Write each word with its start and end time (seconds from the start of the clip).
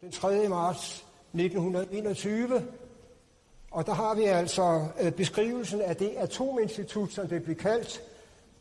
den 0.00 0.10
3. 0.10 0.48
marts 0.48 1.04
1921. 1.34 2.66
Og 3.70 3.86
der 3.86 3.92
har 3.92 4.14
vi 4.14 4.24
altså 4.24 4.86
øh, 5.00 5.12
beskrivelsen 5.12 5.80
af 5.80 5.96
det 5.96 6.12
atominstitut, 6.16 7.12
som 7.12 7.28
det 7.28 7.42
blev 7.42 7.56
kaldt, 7.56 8.02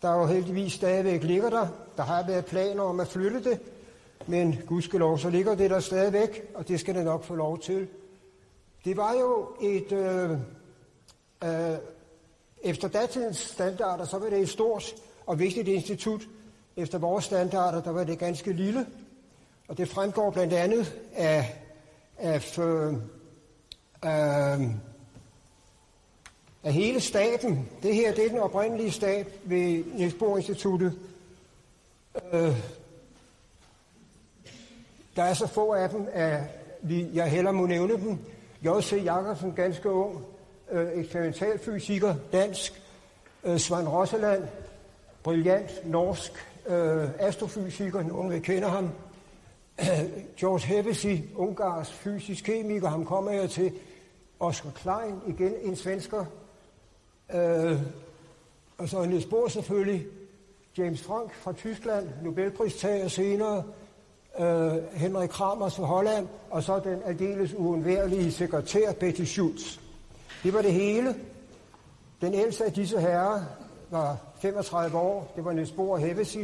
der 0.01 0.13
jo 0.13 0.25
heldigvis 0.25 0.73
stadigvæk 0.73 1.23
ligger 1.23 1.49
der. 1.49 1.67
Der 1.97 2.03
har 2.03 2.27
været 2.27 2.45
planer 2.45 2.83
om 2.83 2.99
at 2.99 3.07
flytte 3.07 3.43
det, 3.43 3.59
men 4.27 4.59
gudskelov, 4.67 5.17
så 5.17 5.29
ligger 5.29 5.55
det 5.55 5.69
der 5.69 5.79
stadigvæk, 5.79 6.51
og 6.55 6.67
det 6.67 6.79
skal 6.79 6.95
det 6.95 7.05
nok 7.05 7.23
få 7.23 7.35
lov 7.35 7.59
til. 7.59 7.87
Det 8.85 8.97
var 8.97 9.13
jo 9.13 9.47
et, 9.61 9.91
øh, 9.91 10.31
øh, 11.43 11.77
efter 12.63 12.87
datidens 12.87 13.37
standarder, 13.37 14.05
så 14.05 14.17
var 14.17 14.29
det 14.29 14.39
et 14.39 14.49
stort 14.49 14.95
og 15.25 15.39
vigtigt 15.39 15.67
institut. 15.67 16.27
Efter 16.75 16.97
vores 16.97 17.25
standarder, 17.25 17.81
der 17.81 17.91
var 17.91 18.03
det 18.03 18.19
ganske 18.19 18.53
lille. 18.53 18.85
Og 19.67 19.77
det 19.77 19.89
fremgår 19.89 20.31
blandt 20.31 20.53
andet 20.53 20.95
af, 21.15 21.55
af, 22.17 22.57
øh, 22.59 22.93
øh, 24.05 24.69
af 26.63 26.73
hele 26.73 26.99
staten. 26.99 27.69
Det 27.83 27.95
her 27.95 28.13
det 28.13 28.25
er 28.25 28.29
den 28.29 28.39
oprindelige 28.39 28.91
stat 28.91 29.27
ved 29.43 29.83
Niels 29.93 30.13
Bohr 30.13 30.37
Instituttet. 30.37 30.99
Øh, 32.33 32.57
der 35.15 35.23
er 35.23 35.33
så 35.33 35.47
få 35.47 35.73
af 35.73 35.89
dem, 35.89 36.07
at 36.13 36.41
vi, 36.81 37.07
jeg 37.13 37.31
heller 37.31 37.51
må 37.51 37.65
nævne 37.65 37.93
dem. 37.93 38.17
J.C. 38.61 39.01
Jacobsen, 39.05 39.53
ganske 39.53 39.91
ung, 39.91 40.25
øh, 40.71 40.87
eksperimentalfysiker, 40.93 42.15
dansk. 42.31 42.81
Øh, 43.43 43.57
Svend 43.57 43.87
Rosseland, 43.87 44.43
brilliant 45.23 45.85
norsk 45.85 46.31
øh, 46.67 47.09
astrofysiker, 47.19 48.03
nogen 48.03 48.31
vil 48.31 48.41
kende 48.41 48.69
ham. 48.69 48.89
George 50.39 50.67
Hevesy, 50.67 51.15
ungarsk 51.35 51.91
fysisk 51.91 52.43
kemiker, 52.43 52.87
ham 52.87 53.05
kommer 53.05 53.31
jeg 53.31 53.49
til. 53.49 53.73
Oscar 54.39 54.69
Klein, 54.69 55.21
igen 55.27 55.53
en 55.61 55.75
svensker. 55.75 56.25
Øh, 57.33 57.81
og 58.77 58.89
så 58.89 59.05
Niels 59.05 59.25
Bohr 59.25 59.47
selvfølgelig. 59.47 60.05
James 60.77 61.03
Frank 61.03 61.33
fra 61.33 61.53
Tyskland, 61.53 62.09
Nobelpristager 62.23 63.07
senere. 63.07 63.63
Øh, 64.39 64.93
Henrik 64.93 65.29
Kramers 65.29 65.75
fra 65.75 65.85
Holland. 65.85 66.27
Og 66.49 66.63
så 66.63 66.79
den 66.79 67.01
aldeles 67.05 67.53
uundværlige 67.53 68.31
sekretær 68.31 68.93
Betty 68.93 69.23
Schultz. 69.23 69.79
Det 70.43 70.53
var 70.53 70.61
det 70.61 70.73
hele. 70.73 71.15
Den 72.21 72.33
ældste 72.33 72.65
af 72.65 72.73
disse 72.73 72.99
herrer 72.99 73.43
var 73.89 74.17
35 74.41 74.97
år. 74.97 75.31
Det 75.35 75.45
var 75.45 75.53
Niels 75.53 75.71
Bohr 75.71 75.93
og 75.93 75.99
Hevesy. 75.99 76.37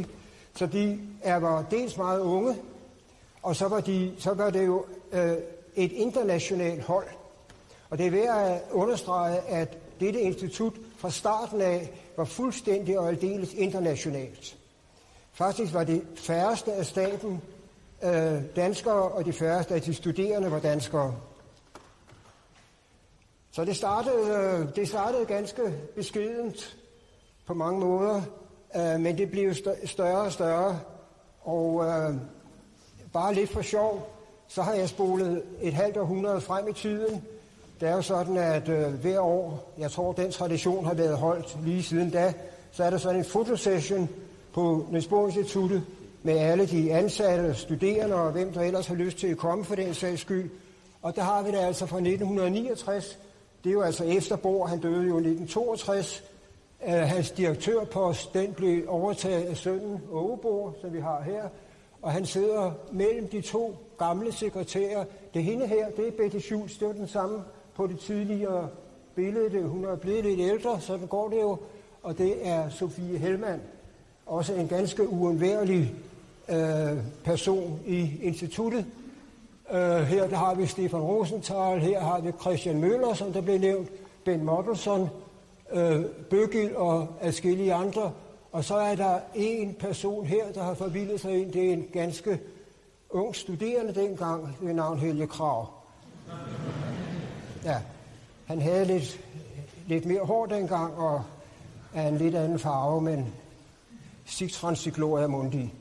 Så 0.54 0.66
de 0.66 1.00
er, 1.22 1.36
var 1.36 1.64
dels 1.70 1.96
meget 1.96 2.20
unge, 2.20 2.56
og 3.44 3.56
så 3.56 3.68
var, 3.68 3.80
de, 3.80 4.14
så 4.18 4.34
var 4.34 4.50
det 4.50 4.66
jo 4.66 4.84
øh, 5.12 5.36
et 5.74 5.92
internationalt 5.92 6.82
hold. 6.82 7.06
Og 7.90 7.98
det 7.98 8.06
er 8.06 8.10
værd 8.10 8.50
at 8.50 8.62
understrege, 8.70 9.40
at 9.40 9.78
dette 10.00 10.20
institut 10.20 10.74
fra 10.98 11.10
starten 11.10 11.60
af 11.60 11.90
var 12.16 12.24
fuldstændig 12.24 12.98
og 12.98 13.08
aldeles 13.08 13.54
internationalt. 13.54 14.56
Faktisk 15.32 15.74
var 15.74 15.84
det 15.84 16.02
færreste 16.14 16.72
af 16.72 16.86
staten 16.86 17.42
øh, 18.02 18.42
danskere, 18.56 19.02
og 19.02 19.24
de 19.24 19.32
færreste 19.32 19.74
af 19.74 19.82
de 19.82 19.94
studerende 19.94 20.50
var 20.50 20.60
danskere. 20.60 21.14
Så 23.50 23.64
det 23.64 23.76
startede, 23.76 24.30
øh, 24.30 24.76
det 24.76 24.88
startede 24.88 25.26
ganske 25.26 25.62
beskedent 25.94 26.76
på 27.46 27.54
mange 27.54 27.80
måder, 27.80 28.22
øh, 28.76 29.00
men 29.00 29.18
det 29.18 29.30
blev 29.30 29.54
større 29.84 30.20
og 30.20 30.32
større. 30.32 30.80
Og 31.40 31.84
øh, 31.84 32.14
bare 33.14 33.34
lidt 33.34 33.50
for 33.50 33.62
sjov, 33.62 34.08
så 34.48 34.62
har 34.62 34.74
jeg 34.74 34.88
spolet 34.88 35.42
et 35.62 35.74
halvt 35.74 35.96
århundrede 35.96 36.40
frem 36.40 36.68
i 36.68 36.72
tiden. 36.72 37.22
Det 37.80 37.88
er 37.88 37.94
jo 37.94 38.02
sådan, 38.02 38.36
at 38.36 38.68
øh, 38.68 38.94
hver 38.94 39.20
år, 39.20 39.72
jeg 39.78 39.90
tror, 39.90 40.12
den 40.12 40.30
tradition 40.30 40.84
har 40.84 40.94
været 40.94 41.18
holdt 41.18 41.56
lige 41.64 41.82
siden 41.82 42.10
da, 42.10 42.32
så 42.72 42.84
er 42.84 42.90
der 42.90 42.98
sådan 42.98 43.18
en 43.18 43.24
fotosession 43.24 44.08
på 44.52 44.86
Niels 44.90 45.06
Bohr 45.06 45.26
Instituttet 45.26 45.82
med 46.22 46.38
alle 46.38 46.66
de 46.66 46.92
ansatte, 46.92 47.54
studerende 47.54 48.14
og 48.14 48.32
hvem 48.32 48.52
der 48.52 48.60
ellers 48.60 48.86
har 48.86 48.94
lyst 48.94 49.18
til 49.18 49.26
at 49.26 49.36
komme 49.36 49.64
for 49.64 49.74
den 49.74 49.94
sags 49.94 50.20
skyld. 50.20 50.50
Og 51.02 51.16
der 51.16 51.22
har 51.22 51.42
vi 51.42 51.50
det 51.50 51.58
altså 51.58 51.86
fra 51.86 51.96
1969. 51.96 53.18
Det 53.64 53.70
er 53.70 53.74
jo 53.74 53.82
altså 53.82 54.04
efter 54.04 54.36
Bohr, 54.36 54.66
han 54.66 54.80
døde 54.80 55.06
jo 55.06 55.14
i 55.14 55.28
1962. 55.28 56.24
Uh, 56.86 56.94
øh, 56.94 57.00
hans 57.00 57.30
direktørpost, 57.30 58.34
den 58.34 58.52
blev 58.52 58.84
overtaget 58.88 59.44
af 59.44 59.56
sønnen 59.56 60.02
Ågebor, 60.12 60.74
som 60.80 60.92
vi 60.92 61.00
har 61.00 61.22
her 61.22 61.48
og 62.04 62.12
han 62.12 62.26
sidder 62.26 62.72
mellem 62.92 63.28
de 63.28 63.40
to 63.40 63.76
gamle 63.98 64.32
sekretærer. 64.32 65.04
Det 65.34 65.44
hende 65.44 65.66
her, 65.66 65.90
det 65.90 66.08
er 66.08 66.12
Betty 66.12 66.38
Schultz, 66.38 66.78
det 66.78 66.88
var 66.88 66.94
den 66.94 67.08
samme 67.08 67.42
på 67.74 67.86
det 67.86 67.98
tidligere 67.98 68.68
billede. 69.14 69.62
Hun 69.62 69.84
er 69.84 69.96
blevet 69.96 70.24
lidt 70.24 70.40
ældre, 70.40 70.80
sådan 70.80 71.06
går 71.06 71.28
det 71.28 71.40
jo. 71.40 71.58
Og 72.02 72.18
det 72.18 72.48
er 72.48 72.70
Sofie 72.70 73.18
Helmand, 73.18 73.60
også 74.26 74.54
en 74.54 74.68
ganske 74.68 75.08
uundværlig 75.08 75.94
øh, 76.48 76.98
person 77.24 77.80
i 77.86 78.10
instituttet. 78.22 78.86
Øh, 79.72 80.00
her 80.02 80.28
der 80.28 80.36
har 80.36 80.54
vi 80.54 80.66
Stefan 80.66 81.00
Rosenthal, 81.00 81.80
her 81.80 82.00
har 82.00 82.20
vi 82.20 82.32
Christian 82.40 82.80
Møller, 82.80 83.14
som 83.14 83.32
der 83.32 83.40
blev 83.40 83.58
nævnt, 83.58 83.88
Ben 84.24 84.44
Mottelson, 84.44 85.08
øh, 85.72 86.04
Bøgil 86.30 86.76
og 86.76 87.08
adskillige 87.20 87.74
andre. 87.74 88.12
Og 88.54 88.64
så 88.64 88.74
er 88.74 88.94
der 88.94 89.18
en 89.34 89.74
person 89.74 90.26
her, 90.26 90.52
der 90.52 90.62
har 90.62 90.74
forvildet 90.74 91.20
sig 91.20 91.40
ind. 91.40 91.52
Det 91.52 91.68
er 91.68 91.72
en 91.72 91.88
ganske 91.92 92.40
ung 93.10 93.36
studerende 93.36 93.94
dengang 93.94 94.56
ved 94.60 94.74
navn 94.74 94.98
Helge 94.98 95.26
Krav. 95.26 95.68
Ja, 97.64 97.76
han 98.46 98.60
havde 98.60 98.84
lidt, 98.84 99.20
lidt 99.88 100.06
mere 100.06 100.20
hår 100.20 100.46
dengang 100.46 100.94
og 100.94 101.22
er 101.94 102.08
en 102.08 102.18
lidt 102.18 102.34
anden 102.34 102.58
farve, 102.58 103.00
men 103.00 103.34
Sigtransikloria 104.26 105.26
mundi. 105.26 105.74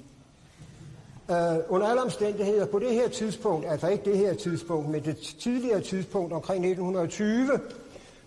Uh, 1.29 1.35
under 1.69 1.87
alle 1.87 2.01
omstændigheder, 2.01 2.65
på 2.65 2.79
det 2.79 2.93
her 2.93 3.09
tidspunkt, 3.09 3.67
altså 3.67 3.87
ikke 3.87 4.05
det 4.05 4.17
her 4.17 4.33
tidspunkt, 4.33 4.89
men 4.89 5.03
det 5.03 5.17
tidligere 5.17 5.81
tidspunkt 5.81 6.33
omkring 6.33 6.65
1920, 6.65 7.59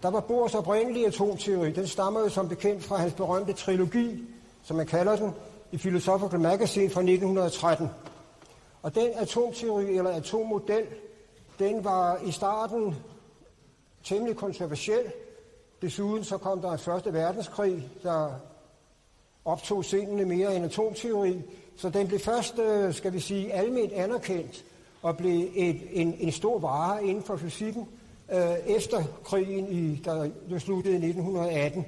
der 0.03 0.11
var 0.11 0.21
Bohrs 0.21 0.55
oprindelige 0.55 1.07
atomteori. 1.07 1.73
Den 1.73 1.87
stammer 1.87 2.21
jo 2.21 2.29
som 2.29 2.49
bekendt 2.49 2.85
fra 2.85 2.97
hans 2.97 3.13
berømte 3.13 3.53
trilogi, 3.53 4.25
som 4.67 4.77
man 4.77 4.87
kalder 4.87 5.17
den, 5.17 5.33
i 5.73 5.77
Philosophical 5.77 6.41
Magazine 6.41 6.91
fra 6.91 7.01
1913. 7.01 7.89
Og 8.83 8.95
den 8.95 9.11
atomteori 9.15 9.97
eller 9.97 10.11
atommodel, 10.11 10.87
den 11.59 11.85
var 11.85 12.19
i 12.25 12.31
starten 12.31 12.95
temmelig 14.05 14.37
kontroversiel. 14.37 15.13
Desuden 15.83 16.25
så 16.25 16.39
kom 16.39 16.61
der 16.61 16.73
en 16.73 16.79
første 16.79 17.13
verdenskrig, 17.13 17.89
der 18.03 18.31
optog 19.45 19.85
scenene 19.85 20.25
mere 20.25 20.57
end 20.57 20.65
atomteori. 20.65 21.43
Så 21.77 21.91
den 21.91 22.09
blev 22.09 22.21
først, 22.21 22.59
øh, 22.59 22.95
skal 22.95 23.13
vi 23.13 23.21
sige, 23.21 23.53
almindeligt 23.53 24.01
anerkendt 24.01 24.65
og 25.03 25.17
blev 25.17 25.49
et, 25.55 25.81
en, 25.91 26.15
en 26.19 26.33
stor 26.33 26.59
vare 26.59 27.05
inden 27.05 27.25
for 27.25 27.37
fysikken 27.37 27.89
øh, 28.33 28.59
efter 28.67 29.05
krigen, 29.25 29.69
i, 29.69 30.03
der 30.51 30.59
sluttede 30.59 30.95
i 30.95 31.09
1918. 31.09 31.87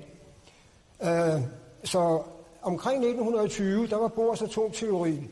Øh, 1.02 1.42
så 1.84 2.22
omkring 2.62 3.04
1920, 3.04 3.86
der 3.86 3.96
var 3.96 4.08
Bohrs 4.08 4.42
atomteori, 4.42 5.28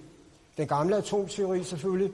den 0.56 0.66
gamle 0.68 0.96
atomteori 0.96 1.64
selvfølgelig, 1.64 2.12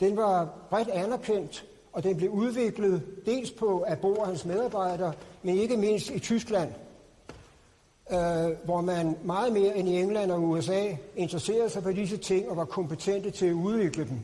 den 0.00 0.16
var 0.16 0.48
bredt 0.70 0.88
anerkendt, 0.88 1.66
og 1.92 2.04
den 2.04 2.16
blev 2.16 2.30
udviklet 2.30 3.02
dels 3.26 3.50
på 3.50 3.84
af 3.86 3.98
Bohr 3.98 4.20
og 4.20 4.26
hans 4.26 4.44
medarbejdere, 4.44 5.12
men 5.42 5.58
ikke 5.58 5.76
mindst 5.76 6.10
i 6.10 6.18
Tyskland, 6.18 6.70
øh, 8.10 8.18
hvor 8.64 8.80
man 8.80 9.16
meget 9.24 9.52
mere 9.52 9.76
end 9.76 9.88
i 9.88 10.00
England 10.00 10.32
og 10.32 10.42
USA 10.42 10.96
interesserede 11.16 11.70
sig 11.70 11.82
for 11.82 11.90
disse 11.90 12.16
ting 12.16 12.50
og 12.50 12.56
var 12.56 12.64
kompetente 12.64 13.30
til 13.30 13.46
at 13.46 13.52
udvikle 13.52 14.04
dem. 14.04 14.20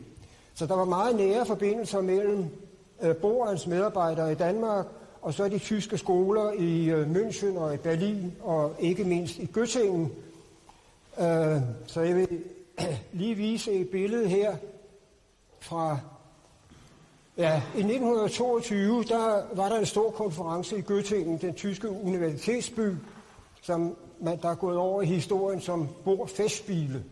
Så 0.54 0.66
der 0.66 0.76
var 0.76 0.84
meget 0.84 1.16
nære 1.16 1.46
forbindelser 1.46 2.00
mellem 2.00 2.46
øh, 3.02 3.16
Bohr 3.16 3.42
og 3.42 3.48
hans 3.48 3.66
medarbejdere 3.66 4.32
i 4.32 4.34
Danmark 4.34 4.86
og 5.22 5.34
så 5.34 5.48
de 5.48 5.58
tyske 5.58 5.98
skoler 5.98 6.52
i 6.52 6.90
øh, 6.90 7.10
München 7.10 7.58
og 7.58 7.74
i 7.74 7.76
Berlin, 7.76 8.32
og 8.40 8.74
ikke 8.78 9.04
mindst 9.04 9.38
i 9.38 9.48
Göttingen. 9.58 10.08
Øh, 11.22 11.60
så 11.86 12.00
jeg 12.00 12.16
vil 12.16 12.42
lige 13.12 13.34
vise 13.34 13.72
et 13.72 13.88
billede 13.88 14.28
her 14.28 14.56
fra... 15.60 15.98
Ja, 17.36 17.62
i 17.74 17.78
1922, 17.78 19.04
der 19.04 19.42
var 19.54 19.68
der 19.68 19.78
en 19.78 19.86
stor 19.86 20.10
konference 20.10 20.78
i 20.78 20.80
Göttingen, 20.80 21.38
den 21.40 21.54
tyske 21.54 21.90
universitetsby, 21.90 22.90
som 23.62 23.96
man, 24.20 24.38
der 24.42 24.48
er 24.48 24.54
gået 24.54 24.76
over 24.76 25.02
i 25.02 25.06
historien 25.06 25.60
som 25.60 25.88
Bohr 26.04 26.26
festbile. 26.26 27.04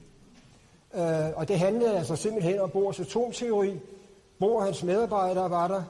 Øh, 0.95 1.37
og 1.37 1.49
det 1.49 1.59
handlede 1.59 1.99
altså 1.99 2.17
simpelthen 2.17 2.61
om 2.61 2.71
Bohrs 2.71 3.01
atomteori. 3.01 3.81
Bohr 4.39 4.59
og 4.59 4.65
hans 4.65 4.83
medarbejdere 4.83 5.51
var 5.51 5.69
der, 5.69 5.83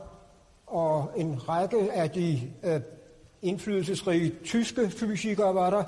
og 0.70 1.12
en 1.16 1.48
række 1.48 1.92
af 1.92 2.10
de 2.10 2.40
øh, 2.64 2.80
indflydelsesrige 3.42 4.34
tyske 4.44 4.90
fysikere 4.90 5.54
var 5.54 5.70
der. 5.70 5.84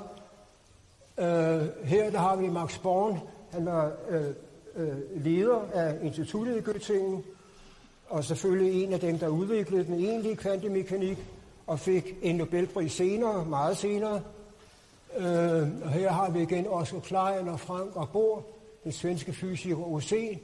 Øh, 1.17 1.87
her 1.87 2.09
der 2.09 2.19
har 2.19 2.35
vi 2.35 2.49
Max 2.49 2.79
Born, 2.79 3.19
han 3.51 3.65
var 3.65 3.91
øh, 4.09 4.25
øh, 4.75 5.23
leder 5.23 5.61
af 5.73 5.97
instituttet 6.01 6.57
i 6.57 6.59
Göttingen. 6.59 7.23
og 8.09 8.23
selvfølgelig 8.23 8.83
en 8.83 8.93
af 8.93 8.99
dem, 8.99 9.19
der 9.19 9.27
udviklede 9.27 9.85
den 9.85 9.93
egentlige 9.93 10.35
kvantemekanik, 10.35 11.17
og 11.67 11.79
fik 11.79 12.15
en 12.21 12.35
Nobelpris 12.35 12.91
senere, 12.91 13.45
meget 13.45 13.77
senere. 13.77 14.21
Øh, 15.17 15.67
og 15.83 15.89
her 15.89 16.11
har 16.11 16.29
vi 16.29 16.41
igen 16.41 16.67
Oscar 16.67 16.99
Klein 16.99 17.47
og 17.47 17.59
Frank 17.59 17.95
og 17.95 18.09
Bohr, 18.09 18.43
den 18.83 18.91
svenske 18.91 19.33
fysiker 19.33 19.75
O.C. 19.75 20.39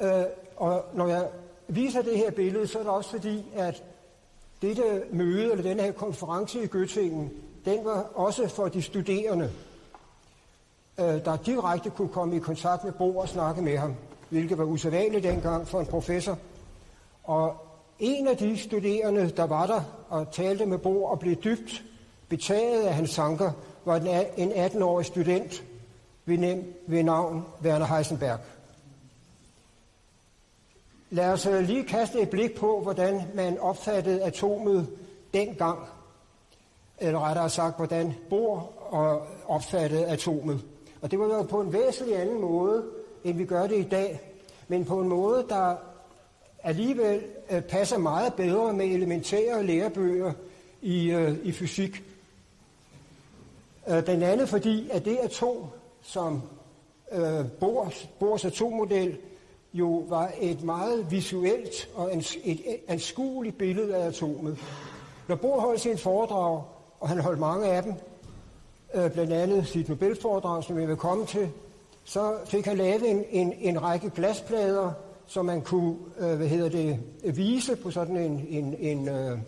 Øh, 0.00 0.24
og 0.56 0.84
når 0.94 1.08
jeg 1.08 1.28
viser 1.68 2.02
det 2.02 2.18
her 2.18 2.30
billede, 2.30 2.66
så 2.66 2.78
er 2.78 2.82
det 2.82 2.92
også 2.92 3.10
fordi, 3.10 3.44
at 3.54 3.82
dette 4.62 5.02
møde, 5.10 5.50
eller 5.50 5.62
denne 5.62 5.82
her 5.82 5.92
konference 5.92 6.62
i 6.62 6.66
Göttingen, 6.66 7.28
den 7.64 7.84
var 7.84 8.10
også 8.14 8.48
for 8.48 8.68
de 8.68 8.82
studerende, 8.82 9.50
øh, 11.00 11.24
der 11.24 11.36
direkte 11.36 11.90
kunne 11.90 12.08
komme 12.08 12.36
i 12.36 12.38
kontakt 12.38 12.84
med 12.84 12.92
Bo 12.92 13.16
og 13.16 13.28
snakke 13.28 13.62
med 13.62 13.78
ham, 13.78 13.94
hvilket 14.28 14.58
var 14.58 14.64
usædvanligt 14.64 15.24
dengang 15.24 15.68
for 15.68 15.80
en 15.80 15.86
professor. 15.86 16.38
Og 17.24 17.56
en 17.98 18.28
af 18.28 18.36
de 18.36 18.58
studerende, 18.58 19.30
der 19.30 19.44
var 19.44 19.66
der 19.66 19.82
og 20.08 20.32
talte 20.32 20.66
med 20.66 20.78
Bo 20.78 21.04
og 21.04 21.18
blev 21.18 21.36
dybt 21.36 21.84
betaget 22.28 22.82
af 22.82 22.94
hans 22.94 23.14
tanker, 23.14 23.52
var 23.84 23.96
en 24.36 24.52
18-årig 24.52 25.06
student 25.06 25.64
ved 26.26 27.02
navn 27.02 27.44
Werner 27.62 27.86
Heisenberg. 27.86 28.38
Lad 31.10 31.32
os 31.32 31.46
øh, 31.46 31.60
lige 31.60 31.84
kaste 31.84 32.20
et 32.20 32.30
blik 32.30 32.54
på, 32.54 32.80
hvordan 32.80 33.22
man 33.34 33.58
opfattede 33.58 34.22
atomet 34.22 34.88
dengang. 35.34 35.78
Eller 36.98 37.20
rettere 37.20 37.50
sagt, 37.50 37.76
hvordan 37.76 38.14
Bohr 38.30 38.72
opfattede 39.46 40.06
atomet. 40.06 40.64
Og 41.02 41.10
det 41.10 41.18
var 41.18 41.24
jo 41.24 41.42
på 41.42 41.60
en 41.60 41.72
væsentlig 41.72 42.20
anden 42.20 42.40
måde, 42.40 42.84
end 43.24 43.36
vi 43.36 43.44
gør 43.44 43.66
det 43.66 43.78
i 43.78 43.88
dag. 43.88 44.20
Men 44.68 44.84
på 44.84 45.00
en 45.00 45.08
måde, 45.08 45.46
der 45.48 45.76
alligevel 46.62 47.22
øh, 47.50 47.62
passer 47.62 47.98
meget 47.98 48.34
bedre 48.34 48.72
med 48.72 48.86
elementære 48.86 49.66
lærebøger 49.66 50.32
i, 50.82 51.10
øh, 51.10 51.38
i 51.42 51.52
fysik. 51.52 52.02
Øh, 53.88 54.06
Den 54.06 54.22
andet 54.22 54.48
fordi, 54.48 54.90
at 54.90 55.04
det 55.04 55.16
atom, 55.16 55.56
som 56.02 56.42
Bohrs, 57.60 58.08
Bohrs 58.18 58.44
atommodel 58.44 59.18
jo 59.78 60.04
var 60.08 60.32
et 60.40 60.62
meget 60.62 61.10
visuelt 61.10 61.88
og 61.94 62.16
et 62.44 62.60
anskueligt 62.88 63.58
billede 63.58 63.96
af 63.96 64.06
atomet. 64.06 64.58
Når 65.28 65.36
Bohr 65.36 65.60
holdt 65.60 65.80
sin 65.80 65.98
foredrag, 65.98 66.62
og 67.00 67.08
han 67.08 67.20
holdt 67.20 67.38
mange 67.38 67.66
af 67.66 67.82
dem, 67.82 67.94
øh, 68.94 69.10
blandt 69.10 69.32
andet 69.32 69.66
sit 69.66 69.88
Nobelforedrag, 69.88 70.64
som 70.64 70.78
jeg 70.78 70.88
vil 70.88 70.96
komme 70.96 71.26
til, 71.26 71.48
så 72.04 72.36
fik 72.46 72.64
han 72.64 72.76
lavet 72.76 73.10
en, 73.10 73.24
en, 73.30 73.52
en 73.60 73.82
række 73.82 74.10
glasplader, 74.10 74.92
som 75.26 75.44
man 75.44 75.62
kunne 75.62 75.96
øh, 76.18 76.36
hvad 76.36 76.48
hedder 76.48 76.68
det, 76.68 77.00
vise 77.36 77.76
på 77.76 77.90
sådan 77.90 78.16
en, 78.16 78.46
en, 78.48 78.74
en 78.78 79.08
øh, 79.08 79.38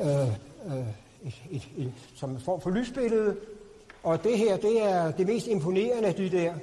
øh, 0.00 0.28
øh 0.66 0.86
et, 1.24 1.34
et, 1.50 1.68
et, 1.78 1.92
som 2.14 2.30
en 2.30 2.40
form 2.40 2.60
for 2.60 2.70
lysbillede. 2.70 3.36
Og 4.02 4.24
det 4.24 4.38
her, 4.38 4.56
det 4.56 4.82
er 4.82 5.10
det 5.10 5.26
mest 5.26 5.46
imponerende 5.46 6.08
af 6.08 6.14
de 6.14 6.30
der 6.30 6.54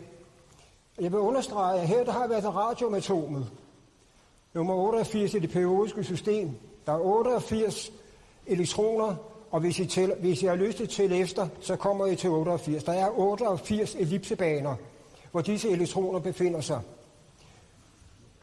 jeg 1.01 1.11
vil 1.11 1.19
understrege, 1.19 1.81
at 1.81 1.87
her 1.87 2.03
der 2.03 2.11
har 2.11 2.27
været 2.27 2.55
radiumatomet, 2.55 3.51
nummer 4.53 4.73
88 4.75 5.33
i 5.33 5.39
det 5.39 5.49
periodiske 5.49 6.03
system. 6.03 6.51
Der 6.85 6.93
er 6.93 6.99
88 6.99 7.91
elektroner, 8.47 9.15
og 9.51 9.59
hvis 9.59 9.79
I, 9.79 9.85
tæller, 9.85 10.15
hvis 10.15 10.41
I 10.41 10.45
har 10.45 10.55
lyst 10.55 10.77
til 10.77 10.83
at 10.83 10.89
tælle 10.89 11.17
efter, 11.17 11.47
så 11.61 11.75
kommer 11.75 12.05
I 12.05 12.15
til 12.15 12.29
88. 12.29 12.83
Der 12.83 12.93
er 12.93 13.09
88 13.19 13.95
ellipsebaner, 13.95 14.75
hvor 15.31 15.41
disse 15.41 15.69
elektroner 15.69 16.19
befinder 16.19 16.61
sig. 16.61 16.81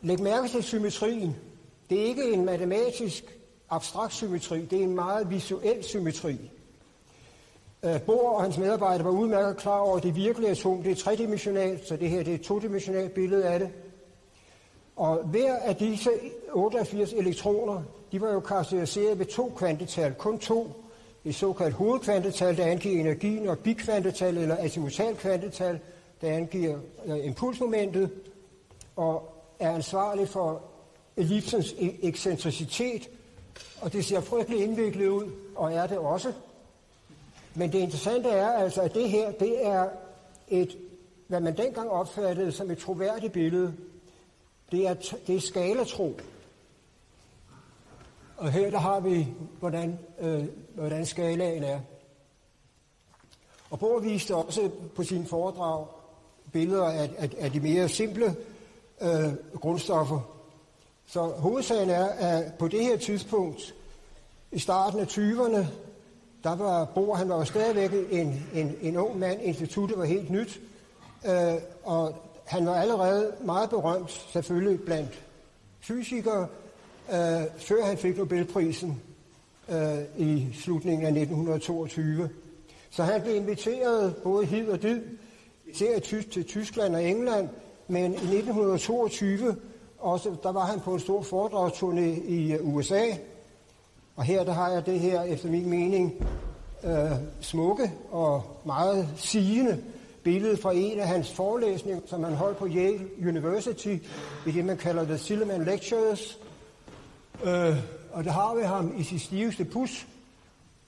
Læg 0.03 0.23
mærke 0.23 0.49
til 0.49 0.63
symmetrien. 0.63 1.37
Det 1.91 2.01
er 2.01 2.05
ikke 2.05 2.33
en 2.33 2.45
matematisk 2.45 3.39
abstrakt 3.71 4.13
symmetri, 4.13 4.65
det 4.65 4.79
er 4.79 4.83
en 4.83 4.95
meget 4.95 5.31
visuel 5.31 5.85
symmetri. 5.85 6.51
Bohr 8.07 8.31
og 8.31 8.43
hans 8.43 8.59
medarbejdere 8.59 9.05
var 9.05 9.11
udmærket 9.11 9.57
klar 9.57 9.79
over, 9.79 9.97
at 9.97 10.03
det 10.03 10.17
virkelige 10.17 10.51
atom 10.51 10.83
det 10.83 10.93
er 10.93 10.97
tredimensionalt, 10.97 11.89
så 11.89 11.97
det 11.97 12.11
her 12.11 12.23
det 12.23 12.31
er 12.31 12.35
et 12.35 12.41
todimensionalt 12.41 13.15
billede 13.15 13.45
af 13.45 13.59
det. 13.59 13.71
Og 14.97 15.17
hver 15.25 15.57
af 15.57 15.77
disse 15.77 16.11
88 16.53 17.13
elektroner, 17.13 17.83
de 18.13 18.21
var 18.21 18.33
jo 18.33 18.41
karakteriseret 18.41 19.19
ved 19.19 19.27
to 19.27 19.53
kvantetal, 19.57 20.15
kun 20.15 20.39
to. 20.39 20.73
Et 21.25 21.35
såkaldt 21.35 21.75
hovedkvantetal, 21.75 22.57
der 22.57 22.67
angiver 22.67 23.01
energien, 23.01 23.49
og 23.49 23.59
bikvantetal 23.59 24.37
eller 24.37 24.57
azimutal 24.59 25.17
kvantetal, 25.17 25.81
der 26.21 26.33
angiver 26.33 26.79
øh, 27.07 27.27
impulsmomentet, 27.27 28.11
og 28.97 29.35
er 29.59 29.71
ansvarlig 29.75 30.29
for 30.29 30.63
ellipsens 31.17 31.73
e-, 31.73 32.07
ekscentricitet. 32.07 33.11
Og 33.81 33.93
det 33.93 34.05
ser 34.05 34.21
frygtelig 34.21 34.63
indviklet 34.63 35.09
ud, 35.09 35.31
og 35.57 35.73
er 35.73 35.87
det 35.87 35.99
også. 35.99 36.33
Men 37.55 37.73
det 37.73 37.79
interessante 37.79 38.29
er 38.29 38.49
altså, 38.53 38.83
at 38.83 38.95
det 38.95 39.11
her, 39.11 39.33
det 39.33 39.67
er 39.67 39.89
et, 40.49 40.79
hvad 41.27 41.41
man 41.41 41.57
dengang 41.57 41.91
opfattede 41.91 42.53
som 42.53 42.71
et 42.71 42.79
troværdigt 42.79 43.33
billede. 43.33 43.75
Det 44.73 44.87
er, 44.87 44.95
det 45.27 45.37
er 45.37 45.41
skalatro. 45.41 46.15
Og 48.37 48.53
her 48.53 48.71
der 48.71 48.79
har 48.79 49.01
vi, 49.01 49.29
hvordan, 49.59 49.99
øh, 50.21 50.45
hvordan 50.75 51.07
skalaen 51.07 51.63
er. 51.63 51.81
Og 53.71 53.79
Bohr 53.79 54.01
viste 54.01 54.35
også 54.35 54.71
på 54.97 55.05
sin 55.05 55.27
foredrag 55.27 55.87
billeder 56.53 56.85
af, 56.85 57.11
af, 57.19 57.31
af 57.39 57.51
de 57.51 57.61
mere 57.61 57.89
simple 57.89 58.37
øh, 59.01 59.33
grundstoffer. 59.61 60.21
Så 61.07 61.27
hovedsagen 61.27 61.91
er, 61.91 62.05
at 62.05 62.55
på 62.55 62.69
det 62.69 62.85
her 62.85 62.97
tidspunkt, 62.97 63.75
i 64.53 64.59
starten 64.59 65.01
af 65.01 65.07
20'erne, 65.07 65.67
der 66.45 66.57
var 66.57 66.85
Bor, 66.85 67.15
han 67.15 67.29
var 67.29 67.37
jo 67.37 67.45
stadigvæk 67.45 68.07
en, 68.11 68.47
en, 68.55 68.77
en 68.83 68.97
ung 68.97 69.19
mand, 69.19 69.41
instituttet 69.43 69.99
var 69.99 70.05
helt 70.05 70.31
nyt, 70.31 70.61
øh, 71.27 71.55
og 71.85 72.15
han 72.45 72.67
var 72.67 72.75
allerede 72.75 73.33
meget 73.41 73.71
berømt, 73.71 74.11
selvfølgelig 74.11 74.81
blandt 74.81 75.23
fysikere, 75.81 76.47
øh, 77.13 77.43
før 77.57 77.85
han 77.85 77.99
fik 77.99 78.19
Nobelprisen 78.19 79.03
øh, 79.69 79.99
i 80.19 80.47
slutningen 80.55 81.07
af 81.07 81.11
1922. 81.11 82.31
Så 82.91 83.03
han 83.03 83.23
blev 83.23 83.37
inviteret 83.37 84.17
både 84.17 84.47
hid 84.47 84.69
og 84.69 84.83
did, 84.83 85.01
især 85.67 85.99
til 85.99 86.45
Tyskland 86.45 86.95
og 86.95 87.05
England, 87.05 87.49
men 87.89 88.13
i 88.13 88.15
1922 88.15 89.57
også, 89.99 90.37
der 90.43 90.53
var 90.53 90.65
han 90.65 90.81
på 90.81 90.95
en 90.95 91.01
stor 91.01 91.23
foredragsturné 91.23 92.31
i 92.31 92.53
øh, 92.53 92.75
USA, 92.75 93.03
og 94.17 94.25
her 94.25 94.45
der 94.45 94.53
har 94.53 94.71
jeg 94.71 94.87
det 94.87 95.01
her, 95.01 95.23
efter 95.23 95.49
min 95.49 95.71
mening, 95.71 96.27
øh, 96.85 97.11
smukke 97.41 97.93
og 98.11 98.43
meget 98.65 99.09
sigende 99.17 99.83
billede 100.23 100.57
fra 100.57 100.73
en 100.75 101.01
af 101.01 101.09
hans 101.09 101.33
forelæsninger, 101.33 102.01
som 102.07 102.25
han 102.25 102.35
holdt 102.35 102.59
på 102.59 102.67
Yale 102.67 103.09
University, 103.29 103.97
i 104.47 104.51
det 104.53 104.65
man 104.65 104.77
kalder 104.77 105.05
The 105.05 105.19
Silliman 105.19 105.65
Lectures. 105.65 106.39
Øh, 107.45 107.77
og 108.13 108.25
der 108.25 108.31
har 108.31 108.55
vi 108.55 108.63
ham 108.63 108.95
i 108.99 109.03
sit 109.03 109.21
stiveste 109.21 109.65
pus, 109.65 110.07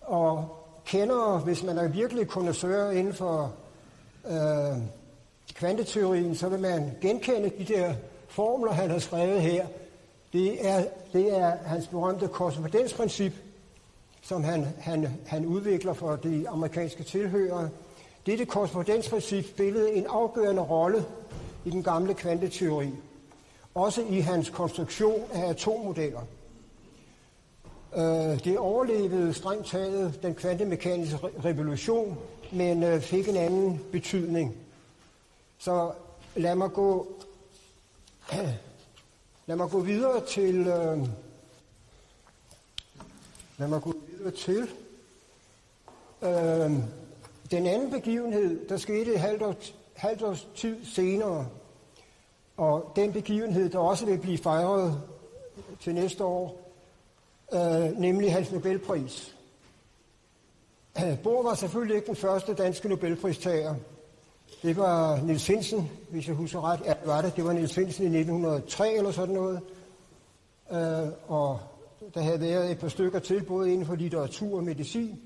og 0.00 0.56
kender, 0.84 1.38
hvis 1.38 1.62
man 1.62 1.78
er 1.78 1.88
virkelig 1.88 2.28
kondensør 2.28 2.90
inden 2.90 3.14
for 3.14 3.52
øh, 4.30 4.78
kvanteteorien, 5.54 6.34
så 6.34 6.48
vil 6.48 6.60
man 6.60 6.90
genkende 7.00 7.50
de 7.58 7.64
der 7.64 7.94
formler, 8.28 8.72
han 8.72 8.90
har 8.90 8.98
skrevet 8.98 9.42
her. 9.42 9.66
Det 10.32 10.68
er, 10.68 10.84
det 11.12 11.38
er 11.38 11.56
hans 11.64 11.86
berømte 11.86 12.28
korrespondensprincip, 12.28 13.32
som 14.22 14.44
han, 14.44 14.66
han, 14.78 15.08
han 15.26 15.46
udvikler 15.46 15.92
for 15.92 16.16
de 16.16 16.48
amerikanske 16.48 17.02
tilhørere. 17.02 17.68
Dette 18.26 18.44
korrespondensprincip 18.44 19.48
spillede 19.48 19.92
en 19.92 20.06
afgørende 20.08 20.62
rolle 20.62 21.04
i 21.64 21.70
den 21.70 21.82
gamle 21.82 22.14
kvanteteori, 22.14 22.90
også 23.74 24.02
i 24.10 24.20
hans 24.20 24.50
konstruktion 24.50 25.22
af 25.32 25.48
atommodeller. 25.48 26.20
Øh, 27.96 28.44
det 28.44 28.58
overlevede 28.58 29.34
strengt 29.34 29.66
taget 29.66 30.22
den 30.22 30.34
kvantemekaniske 30.34 31.18
revolution, 31.44 32.18
men 32.52 32.82
øh, 32.82 33.00
fik 33.00 33.28
en 33.28 33.36
anden 33.36 33.80
betydning. 33.92 34.56
Så 35.58 35.92
lad 36.36 36.54
mig 36.54 36.72
gå, 36.72 37.06
lad 39.46 39.56
mig 39.56 39.70
gå 39.70 39.80
videre 39.80 40.26
til, 40.26 40.56
øh, 40.56 41.08
lad 43.58 43.68
mig 43.68 43.82
gå 43.82 43.94
videre 44.08 44.30
til. 44.30 44.68
Øh, 46.22 46.72
den 47.50 47.66
anden 47.66 47.90
begivenhed, 47.90 48.68
der 48.68 48.76
skete 48.76 49.14
et 49.14 49.20
halvt, 49.20 49.42
års, 49.42 49.74
halvt 49.94 50.22
års 50.22 50.48
tid 50.56 50.84
senere, 50.84 51.48
og 52.56 52.92
den 52.96 53.12
begivenhed, 53.12 53.70
der 53.70 53.78
også 53.78 54.06
vil 54.06 54.18
blive 54.18 54.38
fejret 54.38 55.02
til 55.80 55.94
næste 55.94 56.24
år, 56.24 56.72
øh, 57.52 57.98
nemlig 57.98 58.32
hans 58.32 58.52
Nobelpris. 58.52 59.36
Bohr 61.22 61.42
var 61.42 61.54
selvfølgelig 61.54 61.96
ikke 61.96 62.06
den 62.06 62.16
første 62.16 62.54
danske 62.54 62.88
Nobelpristager. 62.88 63.74
Det 64.62 64.76
var 64.76 65.16
Niels 65.16 65.44
Finsen, 65.44 65.90
hvis 66.10 66.28
jeg 66.28 66.36
husker 66.36 66.70
ret. 66.70 66.80
Ja, 66.84 66.94
var 67.04 67.22
det. 67.22 67.36
Det 67.36 67.44
var 67.44 67.52
Niels 67.52 67.74
Finsen 67.74 68.04
i 68.04 68.18
1903 68.18 68.94
eller 68.94 69.10
sådan 69.10 69.34
noget. 69.34 69.60
øh, 70.72 71.08
og 71.28 71.60
der 72.14 72.20
havde 72.20 72.40
været 72.40 72.70
et 72.70 72.78
par 72.78 72.88
stykker 72.88 73.18
til, 73.18 73.44
både 73.44 73.72
inden 73.72 73.86
for 73.86 73.94
litteratur 73.94 74.56
og 74.56 74.64
medicin. 74.64 75.20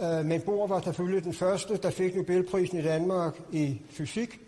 Øh, 0.00 0.24
men 0.24 0.40
Bohr 0.40 0.66
var 0.66 0.80
selvfølgelig 0.80 1.24
den 1.24 1.34
første, 1.34 1.76
der 1.76 1.90
fik 1.90 2.16
Nobelprisen 2.16 2.78
i 2.78 2.82
Danmark 2.82 3.40
i 3.52 3.80
fysik. 3.90 4.40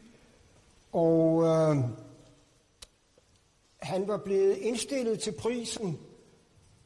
Og 0.93 1.45
øh, 1.45 1.77
han 3.79 4.09
var 4.09 4.17
blevet 4.17 4.57
indstillet 4.57 5.21
til 5.21 5.33
prisen 5.33 5.99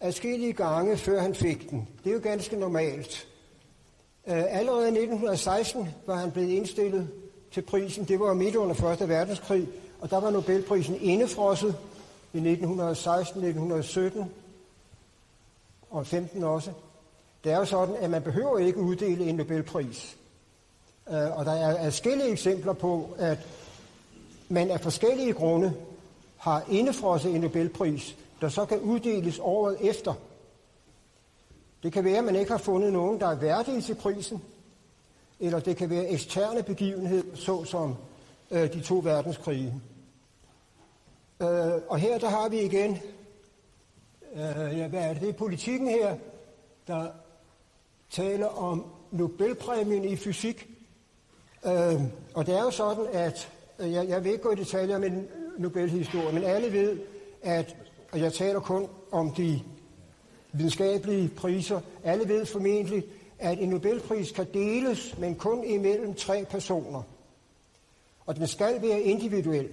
adskillige 0.00 0.52
gange, 0.52 0.96
før 0.96 1.20
han 1.20 1.34
fik 1.34 1.70
den. 1.70 1.88
Det 2.04 2.10
er 2.10 2.14
jo 2.14 2.20
ganske 2.22 2.56
normalt. 2.56 3.28
Øh, 4.26 4.44
allerede 4.48 4.84
i 4.84 4.88
1916 4.88 5.88
var 6.06 6.16
han 6.16 6.30
blevet 6.30 6.50
indstillet 6.50 7.10
til 7.52 7.62
prisen. 7.62 8.04
Det 8.04 8.20
var 8.20 8.34
midt 8.34 8.56
under 8.56 8.92
1. 9.02 9.08
verdenskrig, 9.08 9.68
og 10.00 10.10
der 10.10 10.20
var 10.20 10.30
Nobelprisen 10.30 10.96
indefrosset 11.00 11.76
i 12.32 12.38
1916, 12.38 13.44
1917 13.44 14.30
og 15.90 16.06
15 16.06 16.44
også. 16.44 16.70
Det 17.44 17.52
er 17.52 17.56
jo 17.56 17.64
sådan, 17.64 17.96
at 17.96 18.10
man 18.10 18.22
behøver 18.22 18.58
ikke 18.58 18.78
uddele 18.78 19.24
en 19.24 19.34
Nobelpris. 19.34 20.16
Øh, 21.08 21.38
og 21.38 21.44
der 21.44 21.52
er 21.52 21.84
forskellige 21.84 22.30
eksempler 22.30 22.72
på, 22.72 23.08
at 23.18 23.38
man 24.48 24.70
af 24.70 24.80
forskellige 24.80 25.32
grunde 25.32 25.74
har 26.36 26.64
indefrosset 26.70 27.34
en 27.34 27.40
Nobelpris, 27.40 28.16
der 28.40 28.48
så 28.48 28.64
kan 28.64 28.80
uddeles 28.80 29.38
året 29.42 29.76
efter. 29.80 30.14
Det 31.82 31.92
kan 31.92 32.04
være, 32.04 32.18
at 32.18 32.24
man 32.24 32.36
ikke 32.36 32.50
har 32.50 32.58
fundet 32.58 32.92
nogen, 32.92 33.20
der 33.20 33.26
er 33.26 33.34
værdige 33.34 33.80
til 33.80 33.94
prisen, 33.94 34.42
eller 35.42 35.60
det 35.60 35.76
kan 35.76 35.90
være 35.90 36.08
eksterne 36.08 36.62
begivenheder, 36.62 37.34
såsom 37.34 37.94
øh, 38.50 38.72
de 38.72 38.80
to 38.80 39.00
verdenskrige. 39.04 39.74
Øh, 41.42 41.72
og 41.88 41.98
her 41.98 42.18
der 42.18 42.28
har 42.28 42.48
vi 42.48 42.60
igen, 42.60 42.98
øh, 44.34 44.78
ja, 44.78 44.88
hvad 44.88 45.02
er 45.02 45.12
det? 45.12 45.22
Det 45.22 45.28
er 45.28 45.32
politikken 45.32 45.88
her, 45.88 46.16
der 46.86 47.06
taler 48.10 48.46
om 48.46 48.84
Nobelpræmien 49.10 50.04
i 50.04 50.16
fysik. 50.16 50.68
Øh, 51.66 52.02
og 52.34 52.46
det 52.46 52.54
er 52.54 52.62
jo 52.62 52.70
sådan, 52.70 53.06
at 53.12 53.52
øh, 53.78 53.92
jeg, 53.92 54.08
jeg 54.08 54.24
vil 54.24 54.32
ikke 54.32 54.44
gå 54.44 54.50
i 54.50 54.56
detaljer 54.56 54.98
med 54.98 55.10
Nobelhistorie, 55.58 56.32
men 56.32 56.44
alle 56.44 56.72
ved, 56.72 56.98
at, 57.42 57.76
og 58.12 58.20
jeg 58.20 58.32
taler 58.32 58.60
kun 58.60 58.86
om 59.10 59.34
de 59.34 59.62
videnskabelige 60.52 61.28
priser, 61.28 61.80
alle 62.04 62.28
ved 62.28 62.46
formentlig, 62.46 63.04
at 63.42 63.58
en 63.58 63.68
Nobelpris 63.68 64.32
kan 64.32 64.46
deles, 64.54 65.18
men 65.18 65.34
kun 65.34 65.64
imellem 65.64 66.14
tre 66.14 66.44
personer. 66.50 67.02
Og 68.26 68.36
den 68.36 68.46
skal 68.46 68.82
være 68.82 69.00
individuel. 69.00 69.68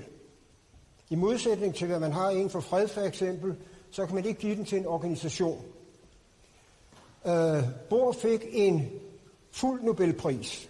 I 1.09 1.15
modsætning 1.15 1.75
til, 1.75 1.87
hvad 1.87 1.99
man 1.99 2.11
har 2.11 2.29
inden 2.29 2.49
for 2.49 2.59
fred 2.59 2.87
for 2.87 3.01
eksempel, 3.01 3.55
så 3.91 4.05
kan 4.05 4.15
man 4.15 4.25
ikke 4.25 4.39
give 4.39 4.55
den 4.55 4.65
til 4.65 4.77
en 4.77 4.85
organisation. 4.85 5.65
Øh, 7.27 7.63
Bohr 7.89 8.11
fik 8.11 8.45
en 8.51 8.89
fuld 9.51 9.83
Nobelpris. 9.83 10.69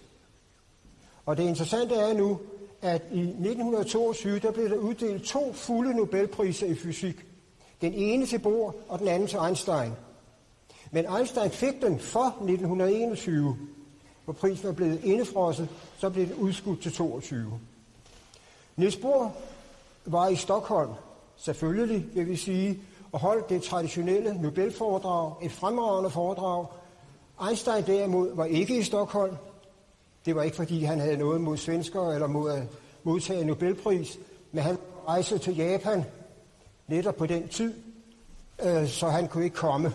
Og 1.26 1.36
det 1.36 1.42
interessante 1.42 1.94
er 1.94 2.12
nu, 2.14 2.40
at 2.82 3.02
i 3.12 3.20
1922, 3.20 4.38
der 4.38 4.52
blev 4.52 4.70
der 4.70 4.76
uddelt 4.76 5.24
to 5.24 5.52
fulde 5.52 5.94
Nobelpriser 5.94 6.66
i 6.66 6.74
fysik. 6.74 7.26
Den 7.80 7.92
ene 7.92 8.26
til 8.26 8.38
Bohr, 8.38 8.74
og 8.88 8.98
den 8.98 9.08
anden 9.08 9.28
til 9.28 9.38
Einstein. 9.46 9.92
Men 10.90 11.16
Einstein 11.16 11.50
fik 11.50 11.82
den 11.82 12.00
for 12.00 12.26
1921, 12.26 13.56
hvor 14.24 14.32
prisen 14.32 14.66
var 14.66 14.72
blevet 14.72 15.04
indefrosset, 15.04 15.68
så 15.98 16.10
blev 16.10 16.26
den 16.26 16.34
udskudt 16.34 16.82
til 16.82 16.92
22. 16.92 17.60
Niels 18.76 18.96
Bohr 18.96 19.32
var 20.04 20.28
i 20.28 20.36
Stockholm, 20.36 20.90
selvfølgelig 21.36 22.06
vil 22.14 22.28
vi 22.28 22.36
sige, 22.36 22.82
og 23.12 23.20
holdt 23.20 23.48
det 23.48 23.62
traditionelle 23.62 24.42
Nobelforedrag, 24.42 25.34
et 25.42 25.52
fremragende 25.52 26.10
foredrag. 26.10 26.66
Einstein 27.48 27.86
derimod 27.86 28.34
var 28.34 28.44
ikke 28.44 28.78
i 28.78 28.82
Stockholm. 28.82 29.36
Det 30.24 30.36
var 30.36 30.42
ikke 30.42 30.56
fordi 30.56 30.84
han 30.84 31.00
havde 31.00 31.16
noget 31.16 31.40
mod 31.40 31.56
svensker 31.56 32.10
eller 32.10 32.26
mod 32.26 32.50
at 32.50 32.62
modtage 33.02 33.44
Nobelpris, 33.44 34.18
men 34.52 34.62
han 34.62 34.78
rejste 35.08 35.38
til 35.38 35.56
Japan 35.56 36.04
netop 36.86 37.16
på 37.16 37.26
den 37.26 37.48
tid, 37.48 37.74
øh, 38.62 38.88
så 38.88 39.08
han 39.08 39.28
kunne 39.28 39.44
ikke 39.44 39.56
komme. 39.56 39.92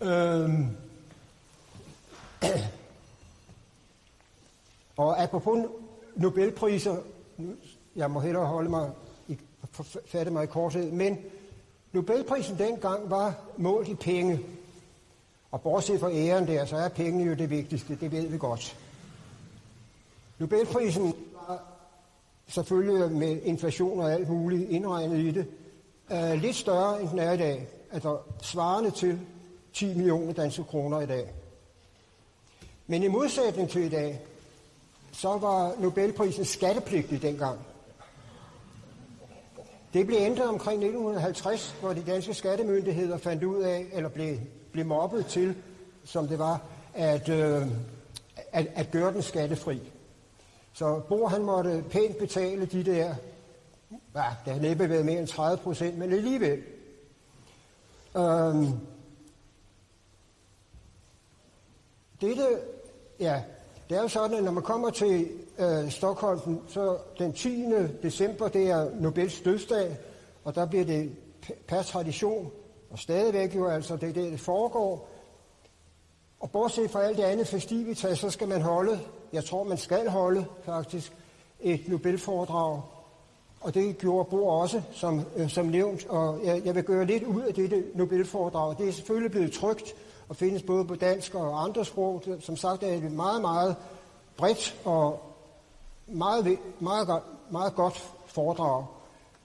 Øhm. 0.00 0.76
Og 4.96 5.22
apropos 5.22 5.66
Nobelpriser, 6.16 6.96
jeg 7.96 8.10
må 8.10 8.20
hellere 8.20 8.46
holde 8.46 8.70
mig 8.70 8.90
i, 9.28 9.38
fatte 10.06 10.30
mig 10.30 10.44
i 10.44 10.46
korthed, 10.46 10.90
men 10.90 11.18
Nobelprisen 11.92 12.58
dengang 12.58 13.10
var 13.10 13.34
målt 13.56 13.88
i 13.88 13.94
penge. 13.94 14.40
Og 15.50 15.60
bortset 15.60 16.00
fra 16.00 16.10
æren 16.12 16.46
der, 16.46 16.64
så 16.64 16.76
er 16.76 16.88
pengene 16.88 17.24
jo 17.24 17.34
det 17.34 17.50
vigtigste, 17.50 17.98
det 18.00 18.12
ved 18.12 18.26
vi 18.26 18.38
godt. 18.38 18.76
Nobelprisen 20.38 21.14
var 21.48 21.62
selvfølgelig 22.46 23.12
med 23.12 23.42
inflation 23.42 24.00
og 24.00 24.12
alt 24.12 24.28
muligt 24.28 24.70
indregnet 24.70 25.18
i 25.18 25.30
det, 25.30 25.46
uh, 26.10 26.40
lidt 26.40 26.56
større 26.56 27.02
end 27.02 27.08
den 27.08 27.18
er 27.18 27.32
i 27.32 27.36
dag, 27.36 27.68
altså 27.92 28.18
svarende 28.42 28.90
til 28.90 29.20
10 29.74 29.94
millioner 29.94 30.32
danske 30.32 30.64
kroner 30.64 31.00
i 31.00 31.06
dag. 31.06 31.32
Men 32.86 33.02
i 33.02 33.08
modsætning 33.08 33.70
til 33.70 33.82
i 33.82 33.88
dag, 33.88 34.20
så 35.12 35.38
var 35.38 35.74
Nobelprisen 35.78 36.44
skattepligtig 36.44 37.22
dengang. 37.22 37.58
Det 39.94 40.06
blev 40.06 40.18
ændret 40.20 40.48
omkring 40.48 40.76
1950, 40.76 41.76
hvor 41.80 41.92
de 41.92 42.02
danske 42.06 42.34
skattemyndigheder 42.34 43.18
fandt 43.18 43.44
ud 43.44 43.62
af, 43.62 43.86
eller 43.92 44.08
blev, 44.08 44.36
blev 44.72 44.86
mobbet 44.86 45.26
til, 45.26 45.56
som 46.04 46.28
det 46.28 46.38
var, 46.38 46.62
at, 46.94 47.28
øh, 47.28 47.66
at, 48.52 48.66
at 48.74 48.90
gøre 48.90 49.12
den 49.12 49.22
skattefri. 49.22 49.80
Så 50.72 51.00
Bo 51.08 51.26
han 51.26 51.42
måtte 51.42 51.84
pænt 51.90 52.16
betale 52.18 52.66
de 52.66 52.84
der, 52.84 53.14
ja, 54.14 54.24
det 54.44 54.52
har 54.52 54.60
næppe 54.60 54.88
været 54.88 55.06
mere 55.06 55.18
end 55.18 55.28
30 55.28 55.62
procent, 55.62 55.98
men 55.98 56.12
alligevel. 56.12 56.62
Øhm, 58.16 58.66
dette, 62.20 62.46
ja, 63.20 63.42
det 63.88 63.96
er 63.96 64.02
jo 64.02 64.08
sådan, 64.08 64.36
at 64.36 64.44
når 64.44 64.52
man 64.52 64.62
kommer 64.62 64.90
til 64.90 65.28
øh, 65.58 65.90
Stockholm, 65.90 66.60
så 66.68 66.98
den 67.18 67.32
10. 67.32 67.64
december, 68.02 68.48
det 68.48 68.70
er 68.70 68.90
Nobels 69.00 69.40
dødsdag, 69.40 69.96
og 70.44 70.54
der 70.54 70.66
bliver 70.66 70.84
det 70.84 71.12
per 71.68 71.82
tradition, 71.82 72.50
og 72.90 72.98
stadigvæk 72.98 73.56
jo 73.56 73.68
altså, 73.68 73.96
det 73.96 74.08
er 74.08 74.12
det, 74.12 74.32
det 74.32 74.40
foregår. 74.40 75.08
Og 76.40 76.50
bortset 76.50 76.90
fra 76.90 77.02
alt 77.02 77.16
det 77.16 77.22
andet 77.22 77.48
festivitas, 77.48 78.18
så 78.18 78.30
skal 78.30 78.48
man 78.48 78.62
holde, 78.62 79.00
jeg 79.32 79.44
tror 79.44 79.64
man 79.64 79.78
skal 79.78 80.08
holde 80.08 80.44
faktisk, 80.64 81.12
et 81.60 81.88
Nobelforedrag. 81.88 82.82
Og 83.60 83.74
det 83.74 83.98
gjorde 83.98 84.30
Bo 84.30 84.46
også, 84.46 84.82
som, 84.92 85.22
øh, 85.36 85.50
som 85.50 85.66
nævnt, 85.66 86.06
og 86.06 86.40
jeg, 86.44 86.62
jeg 86.64 86.74
vil 86.74 86.84
gøre 86.84 87.06
lidt 87.06 87.22
ud 87.22 87.42
af 87.42 87.54
dette 87.54 87.84
Nobelforedrag. 87.94 88.78
Det 88.78 88.88
er 88.88 88.92
selvfølgelig 88.92 89.30
blevet 89.30 89.52
trygt, 89.52 89.94
og 90.28 90.36
findes 90.36 90.62
både 90.62 90.84
på 90.84 90.94
dansk 90.94 91.34
og 91.34 91.64
andre 91.64 91.84
sprog. 91.84 92.22
Som 92.40 92.56
sagt 92.56 92.82
er 92.82 93.00
det 93.00 93.12
meget, 93.12 93.40
meget 93.40 93.76
bredt 94.36 94.76
og 94.84 95.20
meget, 96.06 96.58
meget, 96.80 97.08
meget 97.50 97.74
godt 97.74 98.12
foredrag. 98.26 98.86